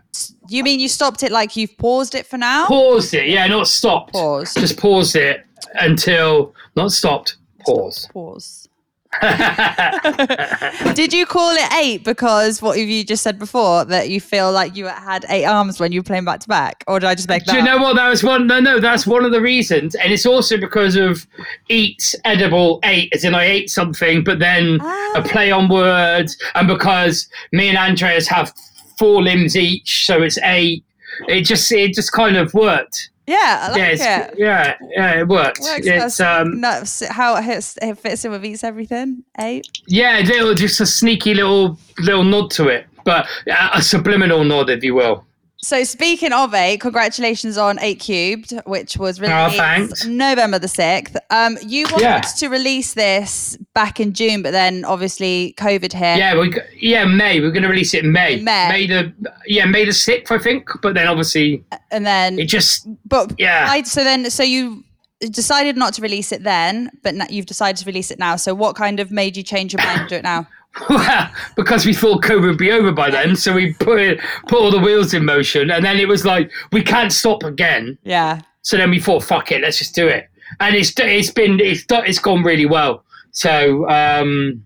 [0.49, 2.66] You mean you stopped it like you've paused it for now?
[2.66, 3.28] paused it.
[3.28, 4.12] Yeah, not stopped.
[4.12, 4.55] Pause.
[4.55, 5.45] Just paused it
[5.80, 7.36] until not stopped.
[7.66, 8.09] Pause.
[8.12, 8.68] Pause.
[10.94, 14.52] Did you call it eight because what have you just said before that you feel
[14.52, 17.14] like you had eight arms when you were playing back to back, or did I
[17.16, 17.52] just make that?
[17.52, 17.82] Do you know up?
[17.82, 17.96] what?
[17.96, 18.46] That was one.
[18.46, 21.26] No, no, that's one of the reasons, and it's also because of
[21.68, 25.12] eat edible eight, as in I ate something, but then Ah.
[25.16, 28.54] a play on words, and because me and Andres have
[28.98, 30.84] four limbs each, so it's eight.
[31.28, 33.09] It just it just kind of worked.
[33.30, 34.38] Yeah, I like yeah, it's, it.
[34.38, 35.60] yeah, yeah, it worked.
[35.60, 39.22] Works it's um, No, how it, hits, it fits in with eats everything.
[39.38, 39.68] Eight.
[39.86, 44.68] yeah, little just a sneaky little little nod to it, but a, a subliminal nod,
[44.68, 45.24] if you will.
[45.62, 50.06] So speaking of eight, congratulations on Eight Cubed, which was Oh, released thanks.
[50.06, 51.16] November the sixth.
[51.28, 52.20] Um, you wanted Yeah.
[52.20, 56.16] to release this back in June, but then obviously COVID hit.
[56.16, 57.40] Yeah, we yeah May.
[57.40, 58.38] We're going to release it in May.
[58.38, 58.86] In May.
[58.86, 59.12] the
[59.46, 60.66] yeah May the sixth, I think.
[60.80, 63.66] But then obviously and then it just But Yeah.
[63.68, 64.82] I, so then, so you
[65.30, 68.36] decided not to release it then, but you've decided to release it now.
[68.36, 70.48] So what kind of made you change your mind to do it now?
[71.56, 74.70] because we thought COVID would be over by then, so we put it, put all
[74.70, 77.98] the wheels in motion, and then it was like we can't stop again.
[78.04, 78.40] Yeah.
[78.62, 80.28] So then we thought, fuck it, let's just do it,
[80.60, 83.04] and it's it's been it's it's gone really well.
[83.32, 84.62] So um,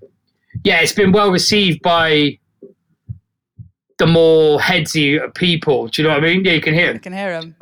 [0.63, 2.39] yeah, it's been well received by
[3.99, 5.89] the more headsy people.
[5.89, 6.45] Do you know what I mean?
[6.45, 6.95] Yeah, you can hear.
[6.95, 7.57] I can hear him.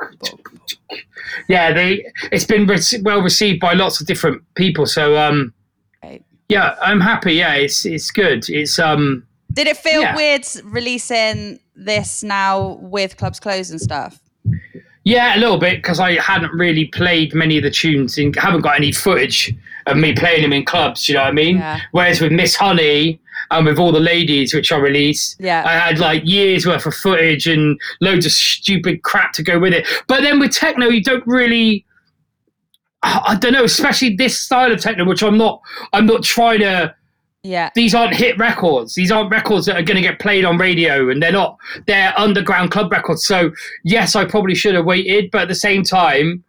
[1.47, 4.85] Yeah, they it's been re- well received by lots of different people.
[4.85, 5.53] So um.
[6.49, 7.33] Yeah, I'm happy.
[7.33, 8.49] Yeah, it's it's good.
[8.49, 9.25] It's um.
[9.53, 10.15] Did it feel Yeah.
[10.15, 14.19] weird releasing this now with clubs closed and stuff?
[15.03, 18.61] Yeah, a little bit because I hadn't really played many of the tunes and haven't
[18.61, 19.53] got any footage
[19.85, 21.07] of me playing them in clubs.
[21.09, 21.57] You know what I mean?
[21.57, 21.81] Yeah.
[21.91, 23.19] Whereas with Miss Honey
[23.51, 25.63] and with all the ladies, which I released, Yeah.
[25.65, 29.73] I had like years worth of footage and loads of stupid crap to go with
[29.73, 29.85] it.
[30.07, 31.85] But then with techno, you don't really.
[33.03, 35.61] I don't know, especially this style of techno, which I'm not.
[35.91, 36.95] I'm not trying to
[37.43, 37.69] Yeah.
[37.75, 38.95] these aren't hit records.
[38.95, 41.57] These aren't records that are going to get played on radio, and they're not.
[41.85, 43.25] They're underground club records.
[43.25, 43.51] So
[43.83, 46.43] yes, I probably should have waited, but at the same time,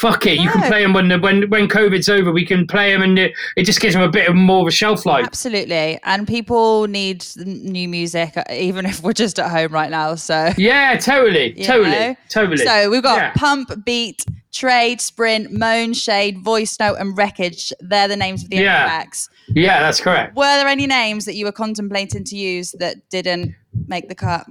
[0.00, 0.38] fuck it.
[0.38, 2.32] You can play them when the, when when COVID's over.
[2.32, 4.66] We can play them, and it, it just gives them a bit of more of
[4.68, 5.24] a shelf life.
[5.26, 5.98] Absolutely.
[6.04, 10.14] And people need new music, uh, even if we're just at home right now.
[10.14, 10.50] So.
[10.56, 12.16] Yeah, totally, totally, know?
[12.28, 12.58] totally.
[12.58, 13.32] So we've got Yeah.
[13.34, 17.72] Pump, Beat, Trade, Sprint, Moan, Shade, Voice Note, and Wreckage.
[17.80, 18.84] They're the names of the Yeah.
[18.84, 19.28] tracks.
[19.48, 20.36] yeah, that's correct.
[20.36, 23.54] Were there any names that you were contemplating to use that didn't
[23.86, 24.46] make the cut?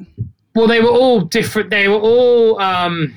[0.56, 1.70] Well, they were all different.
[1.70, 2.60] They were all.
[2.62, 3.14] um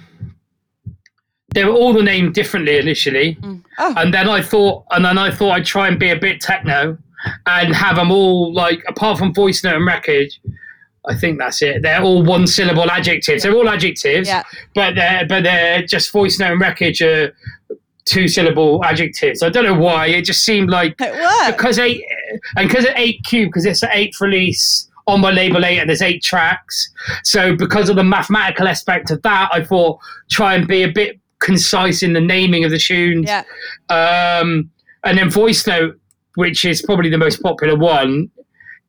[1.55, 3.37] they were all the named differently initially.
[3.37, 3.63] Mm.
[3.79, 6.41] Oh, and then I thought, and then I thought I'd try and be a bit
[6.41, 6.99] techno,
[7.47, 10.41] and have them all like, apart from voice note and wreckage,
[11.09, 11.83] I think that's it.
[11.83, 13.43] They're all one syllable adjectives.
[13.43, 14.43] They're all adjectives, Yeah.
[14.75, 17.35] but they're but they're just voice note and wreckage are
[18.05, 19.43] two syllable adjectives.
[19.43, 20.07] I don't know why.
[20.09, 21.57] It just seemed like it worked.
[21.59, 22.05] because eight
[22.57, 25.89] and because of eight cube because it's an eighth release on my label eight and
[25.89, 26.91] there's eight tracks
[27.25, 31.19] so because of the mathematical aspect of that i thought try and be a bit
[31.41, 33.45] concise in the naming of the tunes Yeah.
[33.91, 34.71] um
[35.05, 35.99] and then voice note
[36.35, 38.31] which is probably the most popular one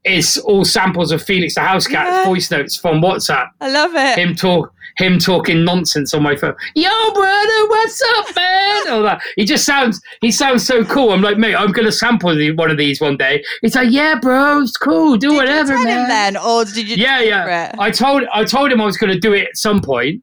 [0.06, 2.26] is all samples of Felix Da Housecat Yeah.
[2.26, 4.18] voice notes from whatsapp I love it.
[4.18, 6.56] him talk him talking nonsense on my phone.
[6.76, 8.88] Yo, brother, what's up, man?
[8.90, 9.22] All that.
[9.38, 11.12] He just sounds he sounds so cool.
[11.14, 13.42] I'm like, mate, I'm gonna sample the- one of these one day.
[13.62, 15.16] He's like, yeah, bro, it's cool.
[15.16, 16.02] Do Did whatever, you tell man.
[16.04, 16.98] him then, or did you?
[16.98, 17.46] Yeah, yeah.
[17.46, 17.76] Right.
[17.80, 20.22] I told I told him I was gonna do it at some point.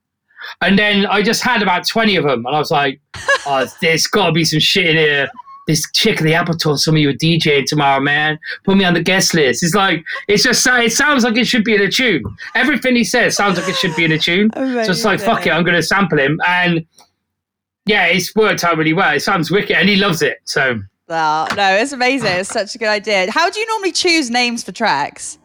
[0.61, 2.47] And then I just had about 20 of them.
[2.47, 3.01] And I was like,
[3.47, 5.29] oh, there's got to be some shit in here.
[5.67, 8.39] This chick of the apple told some of you are DJing tomorrow, man.
[8.65, 9.65] Put me on the guest list.
[9.65, 12.23] It's like, it's just, it sounds like it should be in a tune.
[12.55, 14.51] Everything he says sounds like it should be in a tune.
[14.57, 16.41] So it's like, fuck it, I'm going to sample him.
[16.47, 16.87] And
[17.87, 19.15] yeah, it's worked out really well.
[19.15, 19.77] It sounds wicked.
[19.77, 20.39] And he loves it.
[20.45, 20.81] So.
[21.09, 22.29] Oh, no, it's amazing.
[22.29, 23.31] It's such a good idea.
[23.33, 25.39] How do you normally choose names for tracks?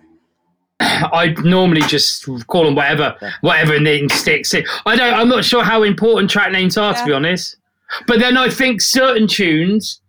[1.14, 4.54] I normally just call them whatever, whatever name sticks.
[4.54, 5.14] I don't.
[5.14, 7.00] I'm not sure how important track names are, Yeah.
[7.00, 7.58] to be honest.
[8.08, 10.02] But then I think certain tunes,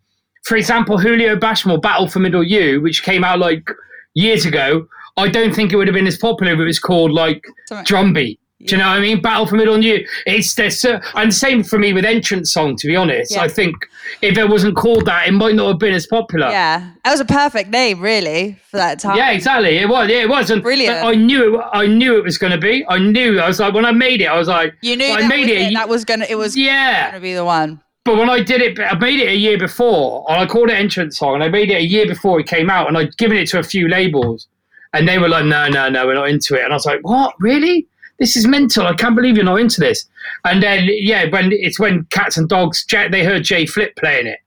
[0.45, 3.68] for example, Julio Bashmore, "Battle for Middle You," which came out like
[4.14, 4.87] years ago.
[5.16, 7.85] I don't think it would have been as popular if it was called like Something-
[7.85, 8.41] Drumbeat.
[8.67, 9.21] Do you know what I mean?
[9.21, 10.07] Battle for Middle You.
[10.27, 12.77] It's this, cer- and same for me with Entrance Song.
[12.77, 13.43] To be honest, Yeah.
[13.43, 13.75] I think
[14.21, 16.49] if it wasn't called that, it might not have been as popular.
[16.49, 19.17] Yeah, that was a perfect name, really, for that time.
[19.17, 19.79] Yeah, exactly.
[19.79, 20.09] It was.
[20.09, 20.51] Yeah, it was.
[20.51, 21.01] And Brilliant.
[21.03, 21.59] but I knew.
[21.61, 22.85] It, I knew it was going to be.
[22.89, 23.41] I knew.
[23.41, 25.49] I was like, when I made it, I was like, you knew that I made
[25.49, 25.63] was it.
[25.63, 25.75] it.
[25.75, 26.27] That was gonna.
[26.29, 27.81] It was yeah, gonna be the one.
[28.05, 30.75] but when I did it, I made it a year before, and I called it
[30.75, 33.37] Entrance Song, and I made it a year before it came out, and I'd given
[33.39, 34.47] it to a few labels,
[34.93, 37.01] and they were like, no, no, no, we're not into it, and I was like,
[37.03, 37.87] what, really?
[38.23, 38.87] This is mental.
[38.87, 40.07] I can't believe you're not into this.
[40.45, 44.39] And then, yeah, when it's when Catz 'n Dogz, they heard Jay Flip playing it,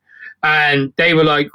[0.44, 1.50] and they were like,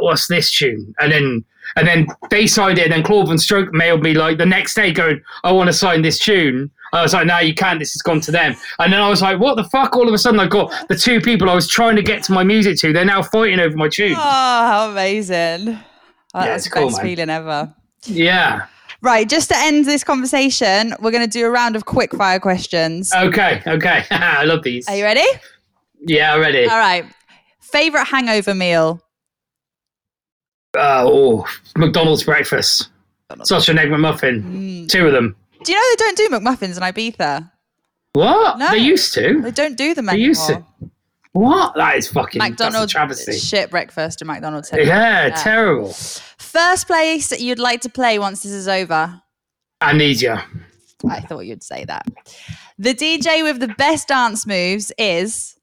[0.00, 1.44] "What's this tune?" And then,
[1.76, 2.84] and then they signed it.
[2.84, 6.02] And then Claude VonStroke mailed me like the next day, going, "I want to sign
[6.02, 7.78] this tune." I was like, "No, you can't.
[7.78, 10.12] This has gone to them." And then I was like, "What the fuck?" All of
[10.12, 12.76] a sudden, I got the two people I was trying to get to my music
[12.80, 12.92] to.
[12.92, 14.12] They're now fighting over my tune.
[14.12, 15.78] Oh, how amazing!
[16.34, 17.06] Oh, that's the cool, best man.
[17.06, 17.72] feeling ever.
[18.04, 18.66] Yeah.
[19.02, 22.40] Right, just to end this conversation, we're going to do a round of quick fire
[22.40, 23.12] questions.
[23.14, 23.62] Okay.
[23.66, 24.04] Okay.
[24.10, 24.88] I love these.
[24.88, 25.24] Are you ready?
[26.00, 26.64] Yeah, I'm ready.
[26.64, 27.04] All right.
[27.60, 29.00] Favorite hangover meal?
[30.76, 32.88] Uh, oh, McDonald's breakfast.
[33.44, 34.42] Such an egg McMuffin.
[34.42, 34.88] Mm.
[34.88, 35.34] Two of them.
[35.64, 37.50] Do you know they don't do McMuffins in Ibiza?
[38.12, 38.58] What?
[38.58, 38.70] No.
[38.70, 39.40] They used to.
[39.42, 40.28] They don't do them They anymore.
[40.28, 40.64] used to.
[41.36, 41.74] What?
[41.74, 43.32] That is fucking McDonald's travesty.
[43.32, 44.70] shit breakfast at McDonald's.
[44.72, 45.92] Yeah, terrible.
[46.38, 49.20] First place that you'd like to play once this is over.
[49.82, 50.44] Amnesia.
[51.08, 52.06] I thought you'd say that.
[52.78, 55.56] The DJ with the best dance moves is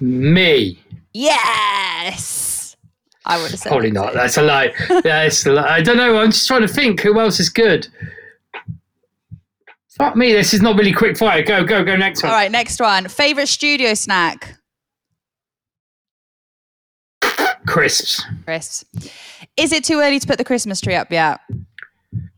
[0.00, 0.78] Me.
[1.12, 2.76] yes.
[3.26, 4.12] I would have said Probably not.
[4.12, 4.14] too.
[4.18, 4.72] That's a lie.
[5.04, 5.68] That's a lie.
[5.76, 6.16] I don't know.
[6.18, 7.86] I'm just trying to think who else is good.
[10.00, 10.32] Fuck me.
[10.32, 11.42] This is not really quick fire.
[11.42, 11.94] Go, go, go.
[11.94, 12.32] Next one.
[12.32, 13.06] All right, next one.
[13.06, 14.56] Favorite studio snack?
[17.66, 18.24] Crisps.
[18.46, 18.86] Crisps.
[19.58, 21.40] Is it too early to put the Christmas tree up yet?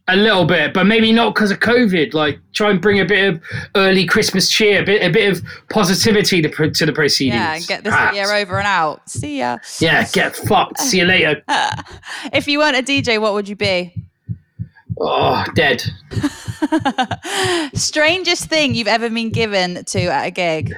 [0.09, 2.15] A little bit, but maybe not because of COVID.
[2.15, 3.41] Like, try and bring a bit of
[3.77, 7.37] early Christmas cheer, a bit, a bit of positivity to, to the proceedings.
[7.37, 8.17] Yeah, and get this perhaps.
[8.17, 9.09] year over and out.
[9.09, 9.59] See ya.
[9.79, 10.81] Yeah, get fucked.
[10.81, 11.45] See you later.
[12.33, 13.95] if you weren't a DJ, what would you be?
[15.01, 15.83] Oh, dead.
[17.75, 20.75] Strangest thing you've ever been given to at a gig?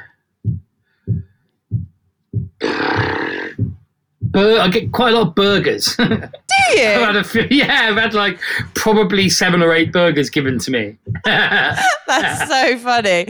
[4.23, 5.95] Bur- I get quite a lot of burgers.
[5.97, 6.83] Do I've you?
[6.83, 8.39] had a few, yeah, I've had like
[8.75, 10.97] probably seven or eight burgers given to me.
[11.25, 13.27] That's so funny.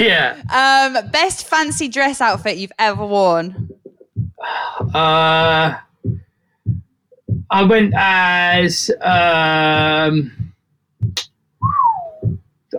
[0.00, 0.36] yeah.
[0.50, 3.70] Um, best fancy dress outfit you've ever worn?
[4.94, 5.76] Uh,
[7.50, 10.52] I went as um,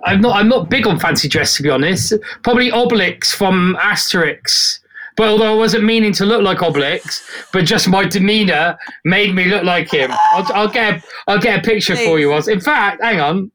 [0.04, 2.14] I'm not I'm not big on fancy dress to be honest.
[2.44, 4.80] Probably Obelix from Asterix.
[5.16, 9.46] But although I wasn't meaning to look like Obelix, but just my demeanor made me
[9.46, 10.12] look like him.
[10.32, 12.30] I'll, I'll get a, I'll get a picture for you.
[12.30, 13.52] Was in fact, hang on.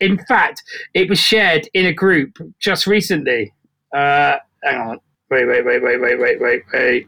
[0.00, 0.62] In fact,
[0.94, 3.52] it was shared in a group just recently.
[3.94, 4.98] Uh, hang on.
[5.30, 7.06] Wait, wait, wait, wait, wait, wait, wait, wait.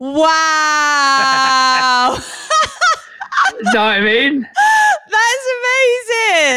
[0.00, 0.28] Wow.
[3.72, 4.42] know what I mean?
[5.10, 5.46] That's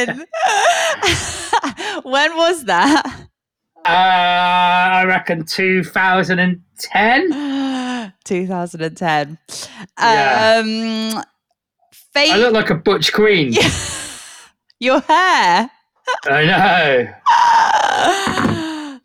[0.08, 0.26] amazing.
[2.04, 3.04] when was that?
[3.86, 8.14] Uh, I reckon 2010.
[8.24, 9.38] 2010.
[10.00, 10.62] Yeah.
[10.64, 11.24] Um,
[12.16, 13.54] I look like a butch queen.
[14.80, 15.70] your hair.
[16.26, 17.08] I know.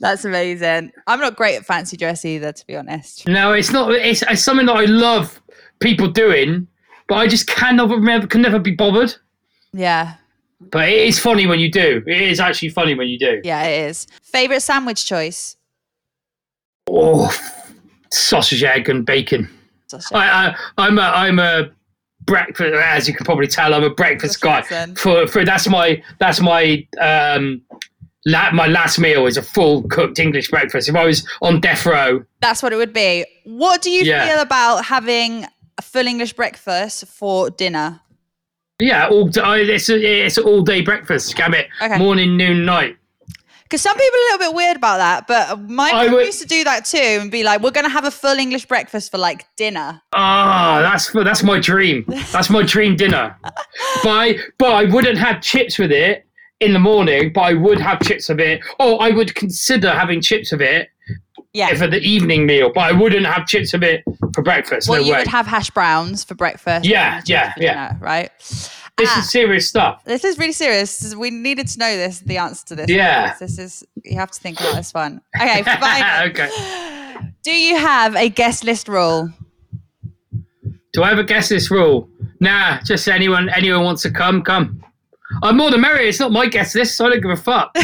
[0.01, 0.93] That's amazing.
[1.07, 3.27] I'm not great at fancy dress either, to be honest.
[3.27, 3.93] No, it's not.
[3.93, 5.41] It's, it's something that I love
[5.81, 6.67] people doing,
[7.09, 8.27] but I just cannot remember.
[8.27, 9.15] Can never be bothered.
[9.73, 10.15] Yeah,
[10.61, 12.03] But it is funny when you do.
[12.07, 13.41] It is actually funny when you do.
[13.45, 14.07] yeah, it is.
[14.23, 15.57] Favorite sandwich choice?
[16.89, 17.31] Oh,
[18.11, 19.49] sausage, egg, and bacon.
[19.89, 20.13] Sausage.
[20.17, 21.71] I, I, I'm a, I'm a
[22.23, 22.75] breakfast.
[22.75, 24.63] As you can probably tell, I'm a breakfast guy.
[24.95, 27.61] For, for that's my that's my um,
[28.27, 30.89] la- my last meal is a full cooked English breakfast.
[30.91, 33.25] If I was on death row, That's what it would be.
[33.45, 34.27] What do you Yeah.
[34.29, 35.47] feel about having
[35.79, 38.01] a full English breakfast for dinner?
[38.79, 41.35] Yeah, all it's a, it's all day breakfast.
[41.35, 41.69] Scam it.
[41.81, 41.97] Okay.
[41.97, 42.97] Morning, noon, night.
[43.63, 46.41] Because some people are a little bit weird about that, but my I would- used
[46.43, 49.19] to do that too and be like, "We're gonna have a full English breakfast for
[49.19, 52.05] like dinner." Ah, that's that's my dream.
[52.33, 53.35] That's my dream dinner.
[54.05, 56.26] but I, but I wouldn't have chips with it
[56.61, 57.33] in the morning.
[57.33, 58.61] But I would have chips of it.
[58.81, 60.89] or I would consider having chips of it
[61.53, 61.75] Yeah.
[61.75, 62.71] for the evening meal.
[62.75, 64.03] But I wouldn't have chips of it
[64.35, 64.89] for breakfast.
[64.89, 65.19] well, no you way.
[65.19, 66.87] would have hash browns for breakfast.
[66.87, 67.89] Yeah, yeah, yeah.
[67.93, 68.31] dinner, right.
[68.97, 69.19] this Ah.
[69.21, 70.03] is serious stuff.
[70.05, 71.15] This is really serious.
[71.15, 72.89] We needed to know this, the answer to this.
[72.89, 73.35] Yeah.
[73.39, 75.21] This is you have to think about this one.
[75.41, 76.29] Okay, fine.
[76.31, 76.49] okay.
[77.43, 79.31] Do you have a guest list rule?
[80.93, 82.09] Do I ever guess this rule?
[82.41, 84.83] Nah, just anyone anyone wants to come, come.
[85.43, 86.09] I'm more than merry.
[86.09, 87.71] It's not my guest list, so I don't give a fuck.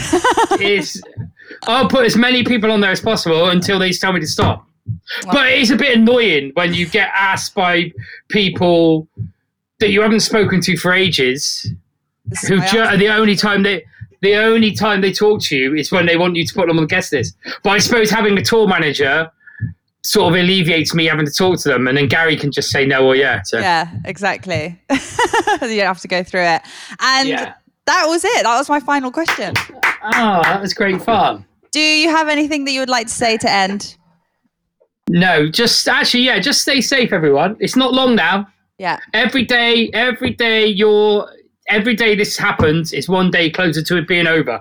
[0.61, 1.01] it's
[1.65, 4.67] I'll put as many people on there as possible until they tell me to stop.
[5.25, 7.93] But it's a bit annoying when you get asked by
[8.29, 9.07] people
[9.81, 11.71] that you haven't spoken to for ages,
[12.27, 13.85] This who ju- the only time they
[14.21, 16.79] the only time they talk to you is when they want you to put them
[16.79, 17.37] on the guest list.
[17.65, 19.31] But I suppose having a tour manager
[20.05, 22.85] sort of alleviates me having to talk to them, and then Gary can just say
[22.87, 23.43] no or yeah.
[23.45, 23.59] So.
[23.59, 24.79] Yeah, exactly.
[24.91, 24.99] you
[25.61, 26.63] don't have to go through it.
[27.01, 27.55] And Yeah.
[27.87, 28.43] that was it.
[28.43, 29.55] That was my final question.
[30.15, 31.45] Oh, that was great fun.
[31.71, 33.97] Do you have anything that you would like to say to end?
[35.09, 37.57] No, just actually, yeah, just stay safe, everyone.
[37.61, 38.47] It's not long now.
[38.79, 38.99] Yeah.
[39.15, 41.29] Every day, every day, you're
[41.69, 44.61] every day this happens is one day closer to it being over.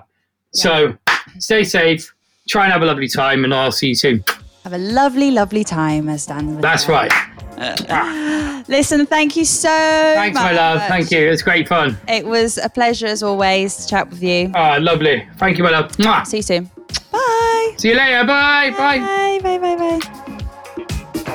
[0.54, 0.96] So
[1.38, 2.12] stay safe,
[2.48, 4.24] try and have a lovely time, and I'll see you soon.
[4.64, 6.92] Have a lovely, lovely time, as Dan That's say.
[6.92, 7.12] right.
[8.68, 10.44] Listen, thank you so Thanks, much.
[10.44, 10.80] my love.
[10.88, 11.26] Thank you.
[11.26, 11.96] It was great fun.
[12.08, 14.50] It was a pleasure as always to chat with you.
[14.54, 15.26] Ah, lovely.
[15.36, 15.90] Thank you, my love.
[15.96, 16.24] Mwah.
[16.26, 16.70] See you soon.
[17.10, 17.74] Bye.
[17.76, 18.24] See you later.
[18.24, 18.70] Bye.
[18.70, 18.98] Bye.
[19.00, 19.58] Bye.
[19.58, 19.76] Bye.
[19.76, 20.00] Bye.